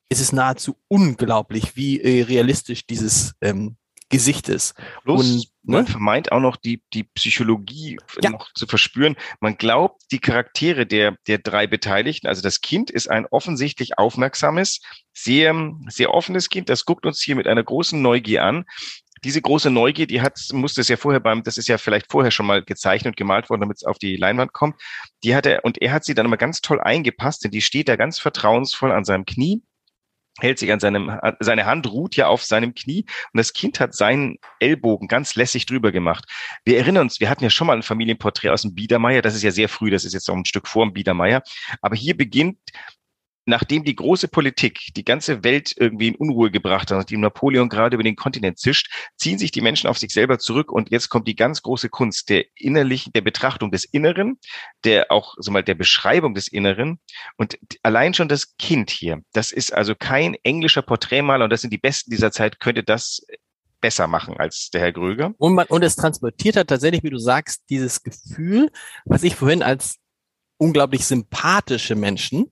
es 0.08 0.20
ist 0.20 0.32
nahezu 0.32 0.76
unglaublich, 0.88 1.76
wie 1.76 2.00
äh, 2.00 2.22
realistisch 2.22 2.86
dieses 2.86 3.34
ähm, 3.42 3.76
Gesicht 4.08 4.48
ist. 4.48 4.74
Plus, 5.04 5.20
und, 5.30 5.46
man 5.66 5.84
ne? 5.84 5.90
vermeint 5.90 6.32
auch 6.32 6.40
noch 6.40 6.56
die, 6.56 6.82
die 6.94 7.04
Psychologie 7.04 7.98
Ja. 8.22 8.30
noch 8.30 8.52
zu 8.54 8.66
verspüren. 8.66 9.16
Man 9.40 9.58
glaubt, 9.58 10.02
die 10.12 10.20
Charaktere 10.20 10.86
der, 10.86 11.16
der 11.26 11.38
drei 11.38 11.66
Beteiligten, 11.66 12.28
also 12.28 12.40
das 12.40 12.60
Kind 12.60 12.90
ist 12.90 13.10
ein 13.10 13.26
offensichtlich 13.26 13.98
aufmerksames, 13.98 14.80
sehr, 15.12 15.54
sehr 15.88 16.14
offenes 16.14 16.48
Kind, 16.48 16.68
das 16.68 16.84
guckt 16.84 17.04
uns 17.04 17.20
hier 17.20 17.36
mit 17.36 17.46
einer 17.46 17.64
großen 17.64 18.00
Neugier 18.00 18.44
an. 18.44 18.64
Diese 19.24 19.40
große 19.40 19.70
Neugier, 19.70 20.06
die 20.06 20.20
hat, 20.20 20.38
musste 20.52 20.82
es 20.82 20.88
ja 20.88 20.96
vorher 20.96 21.20
beim, 21.20 21.42
das 21.42 21.58
ist 21.58 21.68
ja 21.68 21.78
vielleicht 21.78 22.12
vorher 22.12 22.30
schon 22.30 22.46
mal 22.46 22.62
gezeichnet 22.62 23.12
und 23.12 23.16
gemalt 23.16 23.50
worden, 23.50 23.62
damit 23.62 23.78
es 23.78 23.84
auf 23.84 23.98
die 23.98 24.16
Leinwand 24.16 24.52
kommt. 24.52 24.80
Die 25.24 25.34
hat 25.34 25.46
er, 25.46 25.64
und 25.64 25.80
er 25.82 25.92
hat 25.92 26.04
sie 26.04 26.14
dann 26.14 26.26
immer 26.26 26.36
ganz 26.36 26.60
toll 26.60 26.80
eingepasst, 26.80 27.42
denn 27.42 27.50
die 27.50 27.62
steht 27.62 27.88
da 27.88 27.96
ganz 27.96 28.18
vertrauensvoll 28.18 28.92
an 28.92 29.04
seinem 29.04 29.24
Knie, 29.24 29.62
hält 30.40 30.58
sich 30.58 30.72
an 30.72 30.80
seinem, 30.80 31.18
seine 31.40 31.66
Hand 31.66 31.90
ruht 31.90 32.16
ja 32.16 32.28
auf 32.28 32.44
seinem 32.44 32.74
Knie 32.74 33.04
und 33.32 33.38
das 33.38 33.52
Kind 33.52 33.80
hat 33.80 33.94
seinen 33.94 34.38
Ellbogen 34.60 35.08
ganz 35.08 35.34
lässig 35.34 35.66
drüber 35.66 35.92
gemacht. 35.92 36.24
Wir 36.64 36.78
erinnern 36.78 37.04
uns, 37.04 37.20
wir 37.20 37.30
hatten 37.30 37.44
ja 37.44 37.50
schon 37.50 37.66
mal 37.66 37.76
ein 37.76 37.82
Familienporträt 37.82 38.50
aus 38.50 38.62
dem 38.62 38.74
Biedermeier, 38.74 39.22
das 39.22 39.34
ist 39.34 39.42
ja 39.42 39.50
sehr 39.50 39.68
früh, 39.68 39.90
das 39.90 40.04
ist 40.04 40.12
jetzt 40.12 40.28
noch 40.28 40.36
ein 40.36 40.44
Stück 40.44 40.68
vor 40.68 40.84
dem 40.84 40.92
Biedermeier, 40.92 41.42
aber 41.80 41.96
hier 41.96 42.16
beginnt 42.16 42.58
nachdem 43.46 43.84
die 43.84 43.96
große 43.96 44.28
Politik 44.28 44.92
die 44.96 45.04
ganze 45.04 45.44
Welt 45.44 45.72
irgendwie 45.76 46.08
in 46.08 46.16
Unruhe 46.16 46.50
gebracht 46.50 46.90
hat, 46.90 46.98
nachdem 46.98 47.20
Napoleon 47.20 47.68
gerade 47.68 47.94
über 47.94 48.02
den 48.02 48.16
Kontinent 48.16 48.58
zischt, 48.58 48.90
ziehen 49.16 49.38
sich 49.38 49.52
die 49.52 49.60
Menschen 49.60 49.88
auf 49.88 49.98
sich 49.98 50.12
selber 50.12 50.38
zurück 50.38 50.72
und 50.72 50.90
jetzt 50.90 51.08
kommt 51.08 51.28
die 51.28 51.36
ganz 51.36 51.62
große 51.62 51.88
Kunst 51.88 52.28
der 52.28 52.44
innerlichen, 52.56 53.12
der 53.12 53.20
Betrachtung 53.20 53.70
des 53.70 53.84
Inneren, 53.84 54.38
der 54.84 55.10
auch 55.10 55.36
so 55.38 55.50
mal 55.50 55.62
der 55.62 55.74
Beschreibung 55.74 56.34
des 56.34 56.48
Inneren 56.48 56.98
und 57.36 57.56
allein 57.82 58.14
schon 58.14 58.28
das 58.28 58.56
Kind 58.56 58.90
hier, 58.90 59.22
das 59.32 59.52
ist 59.52 59.72
also 59.72 59.94
kein 59.94 60.34
englischer 60.42 60.82
Porträtmaler 60.82 61.44
und 61.44 61.50
das 61.50 61.60
sind 61.60 61.72
die 61.72 61.78
Besten 61.78 62.10
dieser 62.10 62.32
Zeit, 62.32 62.58
könnte 62.58 62.82
das 62.82 63.24
besser 63.80 64.08
machen 64.08 64.36
als 64.38 64.70
der 64.70 64.80
Herr 64.80 64.92
Gröger. 64.92 65.34
Und, 65.38 65.54
man, 65.54 65.66
und 65.66 65.84
es 65.84 65.94
transportiert 65.94 66.56
hat 66.56 66.68
tatsächlich, 66.68 67.04
wie 67.04 67.10
du 67.10 67.18
sagst, 67.18 67.62
dieses 67.70 68.02
Gefühl, 68.02 68.70
was 69.04 69.22
ich 69.22 69.36
vorhin 69.36 69.62
als 69.62 69.98
unglaublich 70.56 71.04
sympathische 71.04 71.94
Menschen, 71.94 72.50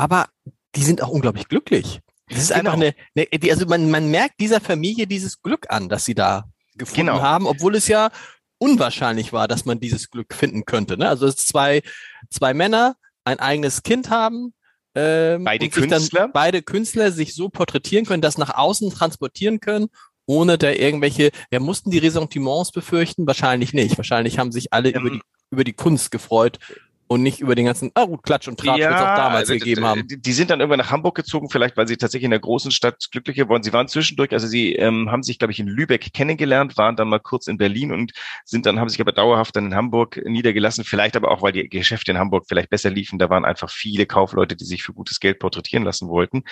aber 0.00 0.28
die 0.74 0.82
sind 0.82 1.02
auch 1.02 1.10
unglaublich 1.10 1.46
glücklich. 1.48 2.00
Das 2.28 2.38
ist 2.38 2.48
Genau. 2.54 2.70
einfach 2.70 2.72
eine, 2.74 2.94
eine 3.14 3.52
also 3.52 3.66
man, 3.66 3.90
man 3.90 4.10
merkt 4.10 4.40
dieser 4.40 4.60
Familie 4.60 5.06
dieses 5.06 5.42
Glück 5.42 5.66
an, 5.68 5.88
dass 5.90 6.06
sie 6.06 6.14
da 6.14 6.44
gefunden 6.74 7.08
Genau. 7.08 7.20
haben, 7.20 7.46
obwohl 7.46 7.74
es 7.74 7.86
ja 7.86 8.10
unwahrscheinlich 8.58 9.32
war, 9.34 9.46
dass 9.46 9.66
man 9.66 9.78
dieses 9.78 10.10
Glück 10.10 10.32
finden 10.34 10.64
könnte. 10.64 10.96
Ne? 10.96 11.06
Also 11.08 11.26
es 11.26 11.36
zwei, 11.36 11.82
zwei 12.30 12.54
Männer, 12.54 12.96
ein 13.24 13.40
eigenes 13.40 13.82
Kind 13.82 14.08
haben, 14.08 14.54
ähm, 14.94 15.44
Beide 15.44 15.68
Künstler. 15.68 16.28
Beide 16.28 16.62
Künstler 16.62 17.12
sich 17.12 17.34
so 17.34 17.48
porträtieren 17.48 18.06
können, 18.06 18.22
das 18.22 18.38
nach 18.38 18.56
außen 18.56 18.90
transportieren 18.90 19.60
können, 19.60 19.88
ohne 20.26 20.56
da 20.56 20.70
irgendwelche, 20.70 21.30
ja, 21.52 21.60
mussten 21.60 21.90
die 21.90 21.98
Ressentiments 21.98 22.72
befürchten? 22.72 23.26
Wahrscheinlich 23.26 23.72
nicht. 23.74 23.98
Wahrscheinlich 23.98 24.38
haben 24.38 24.50
sich 24.50 24.72
alle 24.72 24.90
Ähm, 24.90 25.00
über, 25.00 25.10
die, 25.10 25.20
über 25.50 25.64
die 25.64 25.74
Kunst 25.74 26.10
gefreut 26.10 26.58
und 27.10 27.24
nicht 27.24 27.40
über 27.40 27.56
den 27.56 27.64
ganzen, 27.64 27.90
ah 27.94 28.04
gut, 28.04 28.22
Klatsch 28.22 28.46
und 28.46 28.60
Tratsch, 28.60 28.78
ja, 28.78 28.90
es 28.90 29.02
auch 29.02 29.16
damals 29.16 29.50
also, 29.50 29.54
gegeben 29.54 29.84
haben. 29.84 30.06
Die, 30.06 30.22
die 30.22 30.32
sind 30.32 30.48
dann 30.48 30.60
irgendwann 30.60 30.78
nach 30.78 30.92
Hamburg 30.92 31.16
gezogen, 31.16 31.50
vielleicht 31.50 31.76
weil 31.76 31.88
sie 31.88 31.96
tatsächlich 31.96 32.26
in 32.26 32.30
der 32.30 32.38
großen 32.38 32.70
Stadt 32.70 33.08
glücklicher 33.10 33.48
wurden. 33.48 33.64
Sie 33.64 33.72
waren 33.72 33.88
zwischendurch, 33.88 34.30
also 34.30 34.46
sie 34.46 34.76
ähm, 34.76 35.10
haben 35.10 35.24
sich, 35.24 35.40
glaube 35.40 35.50
ich, 35.50 35.58
in 35.58 35.66
Lübeck 35.66 36.12
kennengelernt, 36.12 36.78
waren 36.78 36.94
dann 36.94 37.08
mal 37.08 37.18
kurz 37.18 37.48
in 37.48 37.58
Berlin 37.58 37.90
und 37.90 38.12
sind 38.44 38.64
dann, 38.64 38.78
haben 38.78 38.88
sich 38.88 39.00
aber 39.00 39.10
dauerhaft 39.10 39.56
dann 39.56 39.66
in 39.66 39.74
Hamburg 39.74 40.20
niedergelassen. 40.24 40.84
Vielleicht 40.84 41.16
aber 41.16 41.32
auch, 41.32 41.42
weil 41.42 41.50
die 41.50 41.68
Geschäfte 41.68 42.12
in 42.12 42.18
Hamburg 42.18 42.44
vielleicht 42.46 42.70
besser 42.70 42.90
liefen. 42.90 43.18
Da 43.18 43.28
waren 43.28 43.44
einfach 43.44 43.70
viele 43.70 44.06
Kaufleute, 44.06 44.54
die 44.54 44.64
sich 44.64 44.84
für 44.84 44.92
gutes 44.92 45.18
Geld 45.18 45.40
porträtieren 45.40 45.82
lassen 45.82 46.08
wollten. 46.08 46.44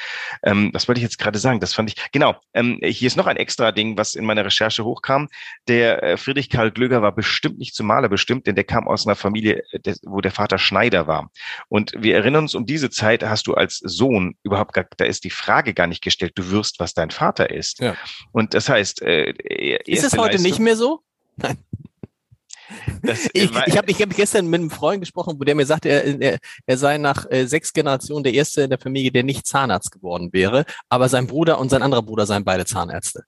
Ähm, 0.42 0.72
das 0.72 0.88
wollte 0.88 0.98
ich 0.98 1.04
jetzt 1.04 1.18
gerade 1.18 1.38
sagen. 1.38 1.60
Das 1.60 1.72
fand 1.72 1.90
ich, 1.90 2.10
genau. 2.10 2.34
Ähm, 2.52 2.80
hier 2.82 3.06
ist 3.06 3.16
noch 3.16 3.28
ein 3.28 3.36
extra 3.36 3.70
Ding, 3.70 3.96
was 3.96 4.16
in 4.16 4.24
meiner 4.24 4.44
Recherche 4.44 4.84
hochkam. 4.84 5.28
Der 5.68 6.02
äh, 6.02 6.16
Friedrich 6.16 6.50
Karl 6.50 6.72
Glöger 6.72 7.00
war 7.00 7.14
bestimmt 7.14 7.58
nicht 7.58 7.76
zum 7.76 7.86
Maler 7.86 8.08
bestimmt, 8.08 8.48
denn 8.48 8.56
der 8.56 8.64
kam 8.64 8.88
aus 8.88 9.06
einer 9.06 9.14
Familie, 9.14 9.62
äh, 9.70 9.94
wo 10.02 10.20
der 10.20 10.32
Vater 10.32 10.47
Schneider 10.56 11.06
war. 11.06 11.30
Und 11.68 11.92
wir 11.98 12.14
erinnern 12.14 12.44
uns, 12.44 12.54
um 12.54 12.64
diese 12.64 12.88
Zeit 12.88 13.22
hast 13.22 13.46
du 13.46 13.54
als 13.54 13.78
Sohn 13.84 14.36
überhaupt 14.42 14.72
gar, 14.72 14.86
da 14.96 15.04
ist 15.04 15.24
die 15.24 15.30
Frage 15.30 15.74
gar 15.74 15.86
nicht 15.86 16.02
gestellt, 16.02 16.32
du 16.36 16.50
wirst, 16.50 16.80
was 16.80 16.94
dein 16.94 17.10
Vater 17.10 17.50
ist. 17.50 17.80
Ja. 17.80 17.94
Und 18.32 18.54
das 18.54 18.68
heißt, 18.68 19.02
äh, 19.02 19.32
Ist 19.84 20.04
es 20.04 20.16
heute 20.16 20.40
nicht 20.40 20.58
mehr 20.58 20.76
so? 20.76 21.02
Das, 23.02 23.28
ich 23.32 23.50
ich 23.66 23.76
habe 23.78 23.90
ich 23.90 24.02
hab 24.02 24.10
gestern 24.14 24.46
mit 24.48 24.60
einem 24.60 24.70
Freund 24.70 25.00
gesprochen, 25.00 25.36
wo 25.38 25.44
der 25.44 25.54
mir 25.54 25.66
sagte, 25.66 25.88
er, 25.88 26.20
er, 26.20 26.38
er 26.66 26.76
sei 26.76 26.98
nach 26.98 27.24
äh, 27.30 27.46
sechs 27.46 27.72
Generationen 27.72 28.24
der 28.24 28.34
Erste 28.34 28.62
in 28.62 28.70
der 28.70 28.78
Familie, 28.78 29.10
der 29.10 29.22
nicht 29.22 29.46
Zahnarzt 29.46 29.90
geworden 29.90 30.32
wäre, 30.32 30.64
aber 30.88 31.08
sein 31.08 31.26
Bruder 31.26 31.58
und 31.58 31.70
sein 31.70 31.82
anderer 31.82 32.02
Bruder 32.02 32.26
seien 32.26 32.44
beide 32.44 32.66
Zahnärzte. 32.66 33.24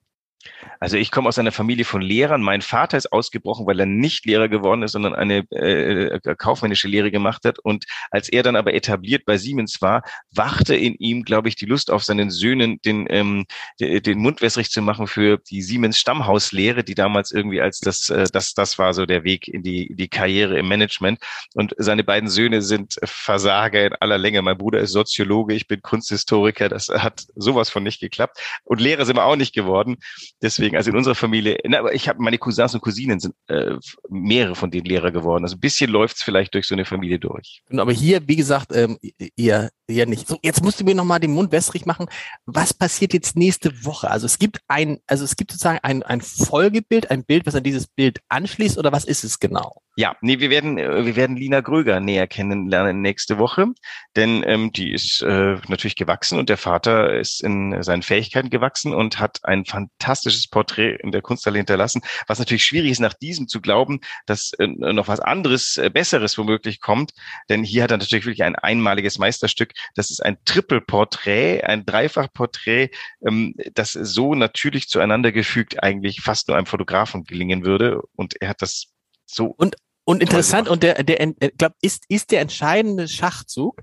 Also 0.79 0.97
ich 0.97 1.11
komme 1.11 1.27
aus 1.27 1.37
einer 1.37 1.51
Familie 1.51 1.85
von 1.85 2.01
Lehrern. 2.01 2.41
Mein 2.41 2.61
Vater 2.61 2.97
ist 2.97 3.11
ausgebrochen, 3.11 3.67
weil 3.67 3.79
er 3.79 3.85
nicht 3.85 4.25
Lehrer 4.25 4.49
geworden 4.49 4.83
ist, 4.83 4.93
sondern 4.93 5.13
eine 5.13 5.45
äh, 5.51 6.05
äh, 6.05 6.35
kaufmännische 6.35 6.87
Lehre 6.87 7.11
gemacht 7.11 7.45
hat. 7.45 7.59
Und 7.59 7.85
als 8.09 8.29
er 8.29 8.43
dann 8.43 8.55
aber 8.55 8.73
etabliert 8.73 9.25
bei 9.25 9.37
Siemens 9.37 9.81
war, 9.81 10.03
wachte 10.31 10.75
in 10.75 10.95
ihm, 10.95 11.23
glaube 11.23 11.49
ich, 11.49 11.55
die 11.55 11.65
Lust 11.65 11.91
auf 11.91 12.03
seinen 12.03 12.31
Söhnen, 12.31 12.79
den, 12.81 13.05
ähm, 13.09 13.45
den 13.79 14.19
Mund 14.19 14.41
wässrig 14.41 14.71
zu 14.71 14.81
machen 14.81 15.07
für 15.07 15.37
die 15.37 15.61
Siemens 15.61 15.99
Stammhauslehre, 15.99 16.83
die 16.83 16.95
damals 16.95 17.31
irgendwie 17.31 17.61
als 17.61 17.79
das, 17.79 18.09
äh, 18.09 18.25
das, 18.31 18.53
das 18.53 18.79
war 18.79 18.93
so 18.93 19.05
der 19.05 19.23
Weg 19.23 19.47
in 19.47 19.63
die, 19.63 19.93
die 19.93 20.07
Karriere 20.07 20.57
im 20.57 20.67
Management. 20.67 21.19
Und 21.53 21.75
seine 21.77 22.03
beiden 22.03 22.29
Söhne 22.29 22.61
sind 22.61 22.97
Versager 23.03 23.85
in 23.85 23.93
aller 23.95 24.17
Länge. 24.17 24.41
Mein 24.41 24.57
Bruder 24.57 24.79
ist 24.79 24.91
Soziologe, 24.91 25.53
ich 25.53 25.67
bin 25.67 25.81
Kunsthistoriker. 25.81 26.69
Das 26.69 26.89
hat 26.89 27.23
sowas 27.35 27.69
von 27.69 27.83
nicht 27.83 27.99
geklappt. 27.99 28.39
Und 28.63 28.81
Lehrer 28.81 29.05
sind 29.05 29.17
wir 29.17 29.25
auch 29.25 29.35
nicht 29.35 29.53
geworden. 29.53 29.97
Deswegen, 30.41 30.75
also 30.75 30.89
in 30.89 30.97
unserer 30.97 31.13
Familie, 31.13 31.59
na, 31.65 31.79
aber 31.79 31.93
ich 31.93 32.09
habe 32.09 32.21
meine 32.21 32.39
Cousins 32.39 32.73
und 32.73 32.81
Cousinen 32.81 33.19
sind 33.19 33.35
äh, 33.47 33.75
mehrere 34.09 34.55
von 34.55 34.71
denen 34.71 34.85
Lehrer 34.85 35.11
geworden. 35.11 35.43
Also 35.43 35.55
ein 35.55 35.59
bisschen 35.59 35.91
läuft's 35.91 36.23
vielleicht 36.23 36.55
durch 36.55 36.67
so 36.67 36.73
eine 36.73 36.85
Familie 36.85 37.19
durch. 37.19 37.61
Aber 37.69 37.91
hier, 37.91 38.27
wie 38.27 38.35
gesagt, 38.35 38.75
ähm, 38.75 38.97
eher, 39.37 39.69
eher 39.87 40.07
nicht. 40.07 40.27
So, 40.27 40.39
jetzt 40.41 40.63
musst 40.63 40.79
du 40.79 40.83
mir 40.83 40.95
nochmal 40.95 41.19
den 41.19 41.33
Mund 41.33 41.51
wässrig 41.51 41.85
machen. 41.85 42.07
Was 42.45 42.73
passiert 42.73 43.13
jetzt 43.13 43.35
nächste 43.35 43.85
Woche? 43.85 44.09
Also 44.09 44.25
es 44.25 44.39
gibt 44.39 44.59
ein, 44.67 44.99
also 45.05 45.23
es 45.23 45.35
gibt 45.35 45.51
sozusagen 45.51 45.79
ein, 45.83 46.01
ein 46.01 46.21
Folgebild, 46.21 47.11
ein 47.11 47.23
Bild, 47.23 47.45
was 47.45 47.55
an 47.55 47.63
dieses 47.63 47.85
Bild 47.85 48.19
anschließt, 48.29 48.79
oder 48.79 48.91
was 48.91 49.05
ist 49.05 49.23
es 49.23 49.39
genau? 49.39 49.81
Ja, 49.97 50.15
nee, 50.21 50.39
wir 50.39 50.49
werden, 50.49 50.77
äh, 50.77 51.05
wir 51.05 51.17
werden 51.17 51.35
Lina 51.35 51.59
Gröger 51.59 51.99
näher 51.99 52.25
kennenlernen 52.25 53.01
nächste 53.01 53.37
Woche, 53.39 53.67
denn 54.15 54.41
ähm, 54.47 54.71
die 54.71 54.93
ist 54.93 55.21
äh, 55.21 55.57
natürlich 55.67 55.97
gewachsen 55.97 56.39
und 56.39 56.47
der 56.47 56.55
Vater 56.55 57.13
ist 57.19 57.43
in 57.43 57.83
seinen 57.83 58.01
Fähigkeiten 58.01 58.49
gewachsen 58.49 58.93
und 58.93 59.19
hat 59.19 59.39
ein 59.43 59.65
fantastisches 59.65 60.47
Porträt 60.47 60.95
in 61.03 61.11
der 61.11 61.21
Kunsthalle 61.21 61.57
hinterlassen, 61.57 62.01
was 62.27 62.39
natürlich 62.39 62.63
schwierig 62.63 62.91
ist, 62.91 62.99
nach 62.99 63.13
diesem 63.13 63.49
zu 63.49 63.59
glauben, 63.59 63.99
dass 64.27 64.53
äh, 64.59 64.67
noch 64.67 65.09
was 65.09 65.19
anderes, 65.19 65.75
äh, 65.75 65.89
Besseres 65.89 66.37
womöglich 66.37 66.79
kommt, 66.79 67.11
denn 67.49 67.65
hier 67.65 67.83
hat 67.83 67.91
er 67.91 67.97
natürlich 67.97 68.25
wirklich 68.25 68.43
ein 68.43 68.55
einmaliges 68.55 69.19
Meisterstück. 69.19 69.73
Das 69.95 70.09
ist 70.09 70.23
ein 70.23 70.37
Triple-Porträt, 70.45 71.63
ein 71.65 71.85
Dreifach-Porträt, 71.85 72.91
ähm, 73.27 73.55
das 73.73 73.91
so 73.91 74.35
natürlich 74.35 74.87
zueinander 74.87 75.33
gefügt 75.33 75.83
eigentlich 75.83 76.21
fast 76.21 76.47
nur 76.47 76.55
einem 76.55 76.65
Fotografen 76.65 77.25
gelingen 77.25 77.65
würde 77.65 78.01
und 78.15 78.41
er 78.41 78.47
hat 78.47 78.61
das 78.61 78.87
so. 79.33 79.45
Und, 79.45 79.75
und 80.03 80.21
interessant, 80.21 80.67
und 80.67 80.83
der, 80.83 81.03
der, 81.03 81.25
der 81.25 81.51
glaub, 81.51 81.73
ist, 81.81 82.05
ist 82.09 82.31
der 82.31 82.41
entscheidende 82.41 83.07
Schachzug 83.07 83.81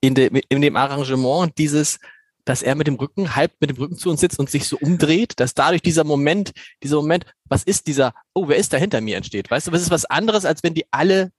in, 0.00 0.14
de, 0.14 0.42
in 0.48 0.60
dem 0.60 0.76
Arrangement 0.76 1.56
dieses, 1.58 1.98
dass 2.44 2.62
er 2.62 2.74
mit 2.74 2.86
dem 2.86 2.96
Rücken, 2.96 3.36
halb 3.36 3.52
mit 3.60 3.70
dem 3.70 3.76
Rücken 3.76 3.96
zu 3.96 4.10
uns 4.10 4.20
sitzt 4.20 4.38
und 4.38 4.50
sich 4.50 4.66
so 4.66 4.76
umdreht, 4.78 5.34
dass 5.36 5.54
dadurch 5.54 5.82
dieser 5.82 6.04
Moment, 6.04 6.52
dieser 6.82 6.96
Moment, 6.96 7.24
was 7.44 7.62
ist 7.62 7.86
dieser, 7.86 8.14
oh, 8.34 8.48
wer 8.48 8.56
ist 8.56 8.72
da 8.72 8.76
hinter 8.76 9.00
mir 9.00 9.16
entsteht? 9.16 9.50
Weißt 9.50 9.68
du, 9.68 9.72
was 9.72 9.82
ist 9.82 9.90
was 9.90 10.04
anderes, 10.04 10.44
als 10.44 10.62
wenn 10.62 10.74
die 10.74 10.86
alle 10.90 11.30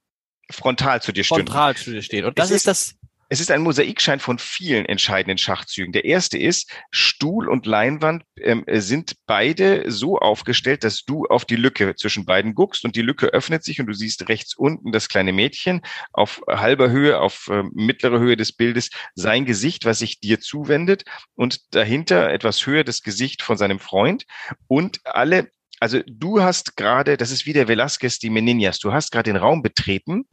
frontal 0.50 1.02
zu 1.02 1.12
dir 1.12 1.24
stehen. 1.24 1.46
Frontal 1.46 1.76
zu 1.76 1.90
dir 1.90 2.02
stehen. 2.02 2.24
Und 2.24 2.38
das 2.38 2.50
ist, 2.50 2.56
ist 2.56 2.66
das, 2.66 2.94
es 3.34 3.40
ist 3.40 3.50
ein 3.50 3.62
Mosaikschein 3.62 4.20
von 4.20 4.38
vielen 4.38 4.86
entscheidenden 4.86 5.38
Schachzügen. 5.38 5.92
Der 5.92 6.04
erste 6.04 6.38
ist, 6.38 6.70
Stuhl 6.92 7.48
und 7.48 7.66
Leinwand 7.66 8.22
ähm, 8.36 8.64
sind 8.68 9.16
beide 9.26 9.90
so 9.90 10.20
aufgestellt, 10.20 10.84
dass 10.84 11.02
du 11.04 11.24
auf 11.24 11.44
die 11.44 11.56
Lücke 11.56 11.96
zwischen 11.96 12.26
beiden 12.26 12.54
guckst 12.54 12.84
und 12.84 12.94
die 12.94 13.02
Lücke 13.02 13.26
öffnet 13.26 13.64
sich 13.64 13.80
und 13.80 13.86
du 13.86 13.92
siehst 13.92 14.28
rechts 14.28 14.54
unten 14.54 14.92
das 14.92 15.08
kleine 15.08 15.32
Mädchen 15.32 15.82
auf 16.12 16.42
halber 16.48 16.90
Höhe, 16.90 17.18
auf 17.18 17.48
äh, 17.50 17.64
mittlerer 17.72 18.20
Höhe 18.20 18.36
des 18.36 18.52
Bildes 18.52 18.90
sein 19.16 19.46
Gesicht, 19.46 19.84
was 19.84 19.98
sich 19.98 20.20
dir 20.20 20.38
zuwendet 20.38 21.02
und 21.34 21.74
dahinter 21.74 22.30
etwas 22.30 22.64
höher 22.64 22.84
das 22.84 23.02
Gesicht 23.02 23.42
von 23.42 23.56
seinem 23.56 23.80
Freund 23.80 24.26
und 24.68 25.00
alle 25.04 25.50
also 25.84 26.00
du 26.06 26.40
hast 26.40 26.78
gerade, 26.78 27.18
das 27.18 27.30
ist 27.30 27.44
wie 27.44 27.52
der 27.52 27.68
Velasquez, 27.68 28.18
die 28.18 28.30
Meninias, 28.30 28.78
du 28.78 28.94
hast 28.94 29.12
gerade 29.12 29.30
den 29.30 29.36
Raum 29.36 29.60
betreten. 29.60 30.24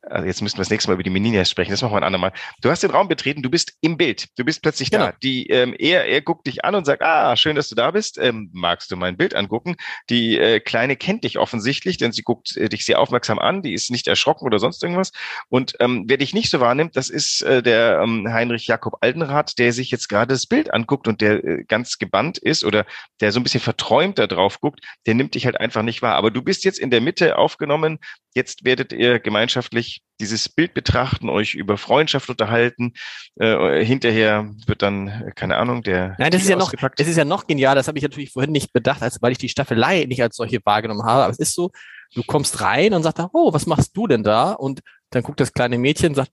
Also 0.00 0.26
jetzt 0.26 0.40
müssen 0.40 0.56
wir 0.56 0.62
das 0.62 0.70
nächste 0.70 0.88
Mal 0.88 0.94
über 0.94 1.02
die 1.02 1.10
Meninias 1.10 1.50
sprechen, 1.50 1.70
das 1.70 1.82
machen 1.82 1.92
wir 1.92 1.98
ein 1.98 2.04
andermal. 2.04 2.32
Du 2.62 2.70
hast 2.70 2.82
den 2.82 2.90
Raum 2.90 3.06
betreten, 3.06 3.42
du 3.42 3.50
bist 3.50 3.74
im 3.82 3.98
Bild, 3.98 4.28
du 4.38 4.44
bist 4.44 4.62
plötzlich 4.62 4.90
genau. 4.90 5.06
da. 5.06 5.12
Die, 5.22 5.48
ähm, 5.48 5.74
er, 5.78 6.06
er 6.06 6.22
guckt 6.22 6.46
dich 6.46 6.64
an 6.64 6.74
und 6.74 6.86
sagt, 6.86 7.02
ah, 7.02 7.36
schön, 7.36 7.56
dass 7.56 7.68
du 7.68 7.74
da 7.74 7.90
bist. 7.90 8.16
Ähm, 8.16 8.48
magst 8.54 8.90
du 8.90 8.96
mein 8.96 9.18
Bild 9.18 9.34
angucken? 9.34 9.76
Die 10.08 10.38
äh, 10.38 10.60
Kleine 10.60 10.96
kennt 10.96 11.24
dich 11.24 11.38
offensichtlich, 11.38 11.98
denn 11.98 12.12
sie 12.12 12.22
guckt 12.22 12.56
äh, 12.56 12.70
dich 12.70 12.86
sehr 12.86 12.98
aufmerksam 12.98 13.38
an, 13.38 13.60
die 13.60 13.74
ist 13.74 13.90
nicht 13.90 14.08
erschrocken 14.08 14.46
oder 14.46 14.58
sonst 14.58 14.82
irgendwas. 14.82 15.12
Und 15.50 15.76
ähm, 15.78 16.04
wer 16.06 16.16
dich 16.16 16.32
nicht 16.32 16.48
so 16.48 16.60
wahrnimmt, 16.60 16.96
das 16.96 17.10
ist 17.10 17.42
äh, 17.42 17.62
der 17.62 18.00
ähm, 18.02 18.32
Heinrich 18.32 18.66
Jakob 18.66 18.96
Aldenrath, 19.02 19.58
der 19.58 19.74
sich 19.74 19.90
jetzt 19.90 20.08
gerade 20.08 20.32
das 20.32 20.46
Bild 20.46 20.72
anguckt 20.72 21.06
und 21.06 21.20
der 21.20 21.44
äh, 21.44 21.64
ganz 21.64 21.98
gebannt 21.98 22.38
ist 22.38 22.64
oder 22.64 22.86
der 23.20 23.32
so 23.32 23.40
ein 23.40 23.42
bisschen 23.42 23.60
verträumt 23.60 24.18
da 24.18 24.26
drauf 24.26 24.58
guckt 24.60 24.85
der 25.06 25.14
nimmt 25.14 25.34
dich 25.34 25.46
halt 25.46 25.60
einfach 25.60 25.82
nicht 25.82 26.02
wahr. 26.02 26.14
Aber 26.14 26.30
du 26.30 26.42
bist 26.42 26.64
jetzt 26.64 26.78
in 26.78 26.90
der 26.90 27.00
Mitte 27.00 27.38
aufgenommen. 27.38 27.98
Jetzt 28.34 28.64
werdet 28.64 28.92
ihr 28.92 29.18
gemeinschaftlich 29.18 30.02
dieses 30.20 30.48
Bild 30.48 30.74
betrachten, 30.74 31.28
euch 31.28 31.54
über 31.54 31.78
Freundschaft 31.78 32.28
unterhalten. 32.28 32.94
Äh, 33.36 33.84
hinterher 33.84 34.50
wird 34.66 34.82
dann, 34.82 35.32
keine 35.34 35.56
Ahnung, 35.56 35.82
der. 35.82 36.16
Nein, 36.18 36.30
das 36.30 36.42
ist 36.42 36.48
ja 36.48 36.56
noch, 36.56 36.72
es 36.96 37.08
ist 37.08 37.16
ja 37.16 37.24
noch 37.24 37.46
genial. 37.46 37.74
Das 37.74 37.88
habe 37.88 37.98
ich 37.98 38.04
natürlich 38.04 38.32
vorhin 38.32 38.52
nicht 38.52 38.72
bedacht, 38.72 39.02
als, 39.02 39.20
weil 39.22 39.32
ich 39.32 39.38
die 39.38 39.48
Staffelei 39.48 40.04
nicht 40.04 40.22
als 40.22 40.36
solche 40.36 40.60
wahrgenommen 40.64 41.04
habe. 41.04 41.24
Aber 41.24 41.32
es 41.32 41.38
ist 41.38 41.54
so, 41.54 41.70
du 42.14 42.22
kommst 42.22 42.60
rein 42.60 42.94
und 42.94 43.02
sagst, 43.02 43.22
oh, 43.32 43.52
was 43.52 43.66
machst 43.66 43.96
du 43.96 44.06
denn 44.06 44.22
da? 44.22 44.52
Und 44.52 44.80
dann 45.10 45.22
guckt 45.22 45.40
das 45.40 45.52
kleine 45.52 45.78
Mädchen 45.78 46.10
und 46.10 46.14
sagt, 46.14 46.32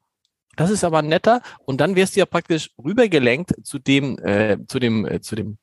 das 0.56 0.70
ist 0.70 0.84
aber 0.84 1.02
netter. 1.02 1.42
Und 1.66 1.82
dann 1.82 1.96
wirst 1.96 2.16
du 2.16 2.20
ja 2.20 2.26
praktisch 2.26 2.70
rübergelenkt 2.84 3.54
zu 3.66 3.80
dem, 3.80 4.18
äh, 4.20 4.58
zu 4.68 4.80
dem, 4.80 5.06
äh, 5.06 5.22
zu 5.22 5.36
dem 5.36 5.58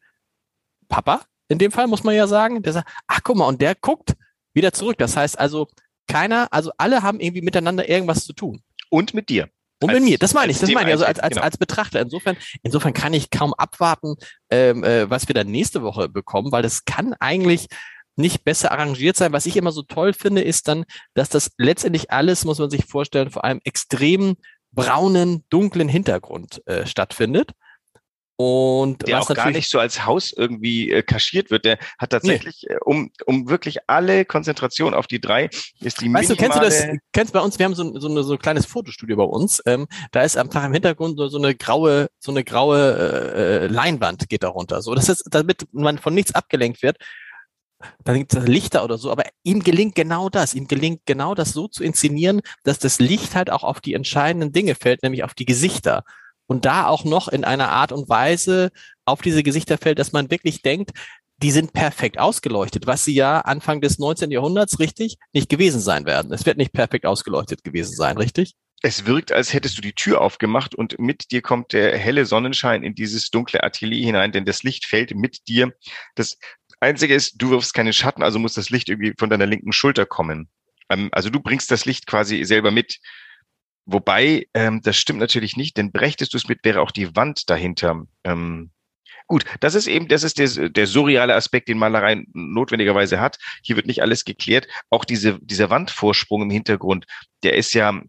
Papa, 0.89 1.23
in 1.51 1.59
dem 1.59 1.73
Fall 1.73 1.89
muss 1.89 2.05
man 2.05 2.15
ja 2.15 2.27
sagen, 2.27 2.63
der 2.63 2.73
sagt, 2.73 2.89
ach 3.09 3.21
guck 3.23 3.37
mal, 3.37 3.47
und 3.47 3.61
der 3.61 3.75
guckt 3.75 4.15
wieder 4.55 4.73
zurück. 4.73 4.99
Das 4.99 5.17
heißt 5.17 5.39
also, 5.39 5.67
keiner, 6.07 6.49
also 6.53 6.71
alle 6.79 7.03
haben 7.03 7.21
irgendwie 7.21 7.43
miteinander 7.43 7.89
irgendwas 7.89 8.25
zu 8.25 8.33
tun. 8.33 8.63
Und 8.89 9.15
mit 9.15 9.29
dir. 9.29 9.49
Und 9.83 9.93
mit 9.93 10.03
mir, 10.03 10.19
das 10.19 10.35
meine 10.35 10.53
ich, 10.53 10.59
das 10.59 10.71
meine 10.71 10.89
ich, 10.89 10.93
also 10.93 11.07
als, 11.07 11.19
als, 11.19 11.35
genau. 11.35 11.45
als 11.45 11.57
Betrachter. 11.57 12.01
Insofern, 12.01 12.37
insofern 12.63 12.93
kann 12.93 13.15
ich 13.15 13.31
kaum 13.31 13.55
abwarten, 13.55 14.17
ähm, 14.51 14.85
äh, 14.85 15.09
was 15.09 15.27
wir 15.27 15.35
dann 15.35 15.49
nächste 15.49 15.83
Woche 15.83 16.09
bekommen, 16.09 16.53
weil 16.53 16.63
das 16.63 16.85
kann 16.85 17.15
eigentlich 17.15 17.67
nicht 18.17 18.45
besser 18.45 18.73
arrangiert 18.73 19.17
sein. 19.17 19.33
Was 19.33 19.47
ich 19.47 19.57
immer 19.57 19.73
so 19.73 19.83
toll 19.83 20.13
finde, 20.13 20.43
ist 20.43 20.69
dann, 20.69 20.85
dass 21.15 21.31
das 21.31 21.53
letztendlich 21.57 22.11
alles, 22.11 22.45
muss 22.45 22.59
man 22.59 22.71
sich 22.71 22.85
vorstellen, 22.85 23.31
vor 23.31 23.45
einem 23.45 23.61
extrem 23.65 24.37
braunen, 24.73 25.45
dunklen 25.49 25.89
Hintergrund 25.89 26.63
äh, 26.67 26.87
stattfindet. 26.87 27.53
Und 28.43 29.07
der 29.07 29.21
auch 29.21 29.29
gar 29.35 29.51
nicht 29.51 29.69
so 29.69 29.79
als 29.79 30.07
Haus 30.07 30.33
irgendwie 30.33 30.91
äh, 30.91 31.03
kaschiert 31.03 31.51
wird. 31.51 31.67
Der 31.67 31.77
hat 31.99 32.09
tatsächlich, 32.09 32.65
nee. 32.67 32.75
äh, 32.75 32.79
um, 32.83 33.11
um 33.27 33.51
wirklich 33.51 33.81
alle 33.87 34.25
Konzentration 34.25 34.95
auf 34.95 35.07
die 35.07 35.21
drei, 35.21 35.51
ist 35.81 36.01
die 36.01 36.11
Weißt 36.11 36.31
du, 36.31 36.37
kennst 36.37 36.57
du 36.57 36.63
das, 36.63 36.87
kennst 37.13 37.35
bei 37.35 37.41
uns, 37.41 37.59
wir 37.59 37.67
haben 37.67 37.75
so, 37.75 37.99
so, 38.01 38.09
eine, 38.09 38.23
so 38.23 38.33
ein 38.33 38.39
kleines 38.39 38.65
Fotostudio 38.65 39.19
bei 39.19 39.25
uns, 39.25 39.61
ähm, 39.67 39.89
da 40.11 40.23
ist 40.23 40.39
am 40.39 40.49
Tag 40.49 40.65
im 40.65 40.73
Hintergrund 40.73 41.19
so, 41.19 41.29
so 41.29 41.37
eine 41.37 41.55
graue, 41.55 42.09
so 42.19 42.33
eine 42.33 42.43
graue 42.43 42.79
äh, 43.35 43.67
Leinwand 43.67 44.31
geht 44.31 44.43
da 44.43 44.49
runter. 44.49 44.81
So, 44.81 44.95
das 44.95 45.11
ist, 45.11 45.25
damit 45.31 45.67
man 45.73 45.99
von 45.99 46.15
nichts 46.15 46.35
abgelenkt 46.35 46.83
wird. 46.83 46.97
Dann 48.05 48.17
gibt 48.17 48.33
es 48.33 48.47
Lichter 48.47 48.85
oder 48.85 48.97
so, 48.97 49.11
aber 49.11 49.25
ihm 49.43 49.63
gelingt 49.63 49.95
genau 49.95 50.31
das. 50.31 50.55
Ihm 50.55 50.67
gelingt 50.67 51.03
genau 51.05 51.35
das 51.35 51.53
so 51.53 51.69
zu 51.69 51.85
inszenieren, 51.85 52.41
dass 52.65 52.79
das 52.79 53.01
Licht 53.01 53.35
halt 53.35 53.51
auch 53.51 53.65
auf 53.65 53.83
die 53.83 53.93
entscheidenden 53.93 54.53
Dinge 54.53 54.77
fällt, 54.77 55.03
nämlich 55.03 55.25
auf 55.25 55.35
die 55.35 55.45
Gesichter 55.45 56.05
und 56.51 56.65
da 56.65 56.89
auch 56.89 57.05
noch 57.05 57.29
in 57.29 57.45
einer 57.45 57.69
Art 57.69 57.93
und 57.93 58.09
Weise 58.09 58.73
auf 59.05 59.23
diese 59.23 59.45
Gesichter 59.45 59.79
fällt, 59.79 60.01
dass 60.01 60.11
man 60.11 60.33
wirklich 60.33 60.63
denkt, 60.63 60.91
die 61.37 61.53
sind 61.53 61.73
perfekt 61.73 62.19
ausgeleuchtet, 62.19 62.89
was 62.89 63.05
sie 63.05 63.15
ja 63.15 63.41
Anfang 63.43 63.81
des 63.81 64.01
19. 64.01 64.33
Jahrhunderts 64.33 64.81
richtig 64.81 65.17
nicht 65.33 65.49
gewesen 65.49 65.81
sein 65.81 66.07
werden. 66.07 66.33
Es 66.33 66.47
wird 66.47 66.59
nicht 66.59 66.73
perfekt 66.73 67.07
ausgeleuchtet 67.07 67.63
gewesen 67.63 67.95
sein, 67.95 68.17
richtig? 68.17 68.57
Es 68.83 69.07
wirkt, 69.07 69.31
als 69.31 69.53
hättest 69.53 69.79
du 69.79 69.81
die 69.81 69.93
Tür 69.93 70.21
aufgemacht 70.21 70.75
und 70.75 70.99
mit 70.99 71.31
dir 71.31 71.41
kommt 71.41 71.73
der 71.73 71.97
helle 71.97 72.27
Sonnenschein 72.27 72.83
in 72.83 72.97
dieses 72.97 73.31
dunkle 73.31 73.63
Atelier 73.63 74.05
hinein, 74.05 74.33
denn 74.33 74.45
das 74.45 74.65
Licht 74.65 74.87
fällt 74.87 75.15
mit 75.15 75.47
dir. 75.47 75.73
Das 76.17 76.37
Einzige 76.81 77.15
ist, 77.15 77.41
du 77.41 77.51
wirfst 77.51 77.75
keine 77.75 77.93
Schatten, 77.93 78.25
also 78.25 78.41
muss 78.41 78.55
das 78.55 78.71
Licht 78.71 78.89
irgendwie 78.89 79.15
von 79.17 79.31
deiner 79.31 79.47
linken 79.47 79.73
Schulter 79.73 80.05
kommen. 80.05 80.49
Ähm, 80.89 81.11
also 81.13 81.31
du 81.31 81.39
bringst 81.39 81.71
das 81.71 81.85
Licht 81.85 82.09
quasi 82.09 82.43
selber 82.43 82.73
mit. 82.73 82.99
Wobei, 83.93 84.47
ähm, 84.55 84.81
das 84.83 84.97
stimmt 84.97 85.19
natürlich 85.19 85.57
nicht, 85.57 85.77
denn 85.77 85.91
brächtest 85.91 86.33
du 86.33 86.37
es 86.37 86.47
mit, 86.47 86.61
wäre 86.63 86.81
auch 86.81 86.93
die 86.93 87.17
Wand 87.17 87.51
dahinter. 87.51 88.05
Ähm, 88.23 88.71
gut, 89.27 89.45
das 89.59 89.75
ist 89.75 89.89
eben, 89.89 90.07
das 90.07 90.23
ist 90.23 90.39
der, 90.39 90.69
der 90.69 90.87
surreale 90.87 91.35
Aspekt, 91.35 91.69
den 91.69 91.79
Malerei 91.79 92.25
notwendigerweise 92.33 93.21
hat. 93.21 93.39
Hier 93.63 93.75
wird 93.75 93.87
nicht 93.87 94.01
alles 94.01 94.25
geklärt. 94.25 94.69
Auch 94.91 95.05
diese, 95.05 95.41
dieser 95.41 95.71
Wandvorsprung 95.71 96.43
im 96.43 96.51
Hintergrund, 96.51 97.07
der 97.43 97.57
ist 97.57 97.73
ja, 97.73 98.01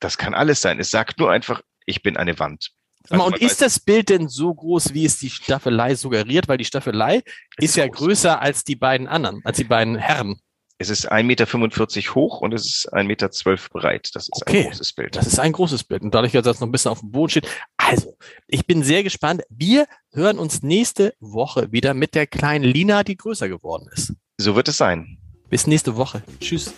das 0.00 0.16
kann 0.16 0.32
alles 0.32 0.62
sein. 0.62 0.80
Es 0.80 0.90
sagt 0.90 1.18
nur 1.18 1.30
einfach, 1.30 1.60
ich 1.84 2.02
bin 2.02 2.16
eine 2.16 2.38
Wand. 2.38 2.70
Also 3.10 3.26
und 3.26 3.36
ist 3.36 3.60
das 3.60 3.80
Bild 3.80 4.08
denn 4.08 4.28
so 4.28 4.54
groß, 4.54 4.94
wie 4.94 5.04
es 5.04 5.18
die 5.18 5.28
Staffelei 5.28 5.94
suggeriert? 5.94 6.48
Weil 6.48 6.56
die 6.56 6.64
Staffelei 6.64 7.16
ist, 7.58 7.64
ist 7.64 7.76
ja 7.76 7.86
groß. 7.86 7.98
größer 7.98 8.40
als 8.40 8.64
die 8.64 8.76
beiden 8.76 9.06
anderen, 9.06 9.42
als 9.44 9.58
die 9.58 9.64
beiden 9.64 9.96
Herren. 9.96 10.40
Es 10.78 10.90
ist 10.90 11.10
1,45 11.10 11.22
Meter 11.22 12.14
hoch 12.16 12.40
und 12.40 12.52
es 12.52 12.66
ist 12.66 12.92
1,12 12.92 13.04
Meter 13.04 13.28
breit. 13.72 14.10
Das 14.14 14.24
ist 14.24 14.42
Okay. 14.42 14.62
ein 14.64 14.70
großes 14.70 14.92
Bild. 14.94 15.14
Das 15.16 15.26
ist 15.26 15.38
ein 15.38 15.52
großes 15.52 15.84
Bild. 15.84 16.02
Und 16.02 16.12
dadurch, 16.14 16.32
dass 16.32 16.42
das 16.42 16.60
noch 16.60 16.66
ein 16.66 16.72
bisschen 16.72 16.90
auf 16.90 17.00
dem 17.00 17.12
Boden 17.12 17.30
steht. 17.30 17.48
Also, 17.76 18.16
ich 18.48 18.66
bin 18.66 18.82
sehr 18.82 19.04
gespannt. 19.04 19.42
Wir 19.48 19.86
hören 20.12 20.38
uns 20.38 20.62
nächste 20.62 21.14
Woche 21.20 21.70
wieder 21.70 21.94
mit 21.94 22.14
der 22.16 22.26
kleinen 22.26 22.64
Lina, 22.64 23.04
die 23.04 23.16
größer 23.16 23.48
geworden 23.48 23.88
ist. 23.92 24.14
So 24.36 24.56
wird 24.56 24.66
es 24.68 24.76
sein. 24.76 25.18
Bis 25.48 25.68
nächste 25.68 25.94
Woche. 25.96 26.24
Tschüss. 26.40 26.74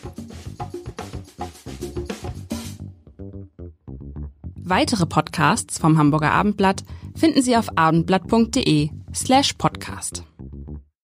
Weitere 4.56 5.06
Podcasts 5.06 5.78
vom 5.78 5.96
Hamburger 5.96 6.32
Abendblatt 6.32 6.82
finden 7.14 7.40
Sie 7.40 7.56
auf 7.56 7.78
abendblatt.de 7.78 8.90
slash 9.14 9.54
podcast. 9.54 10.24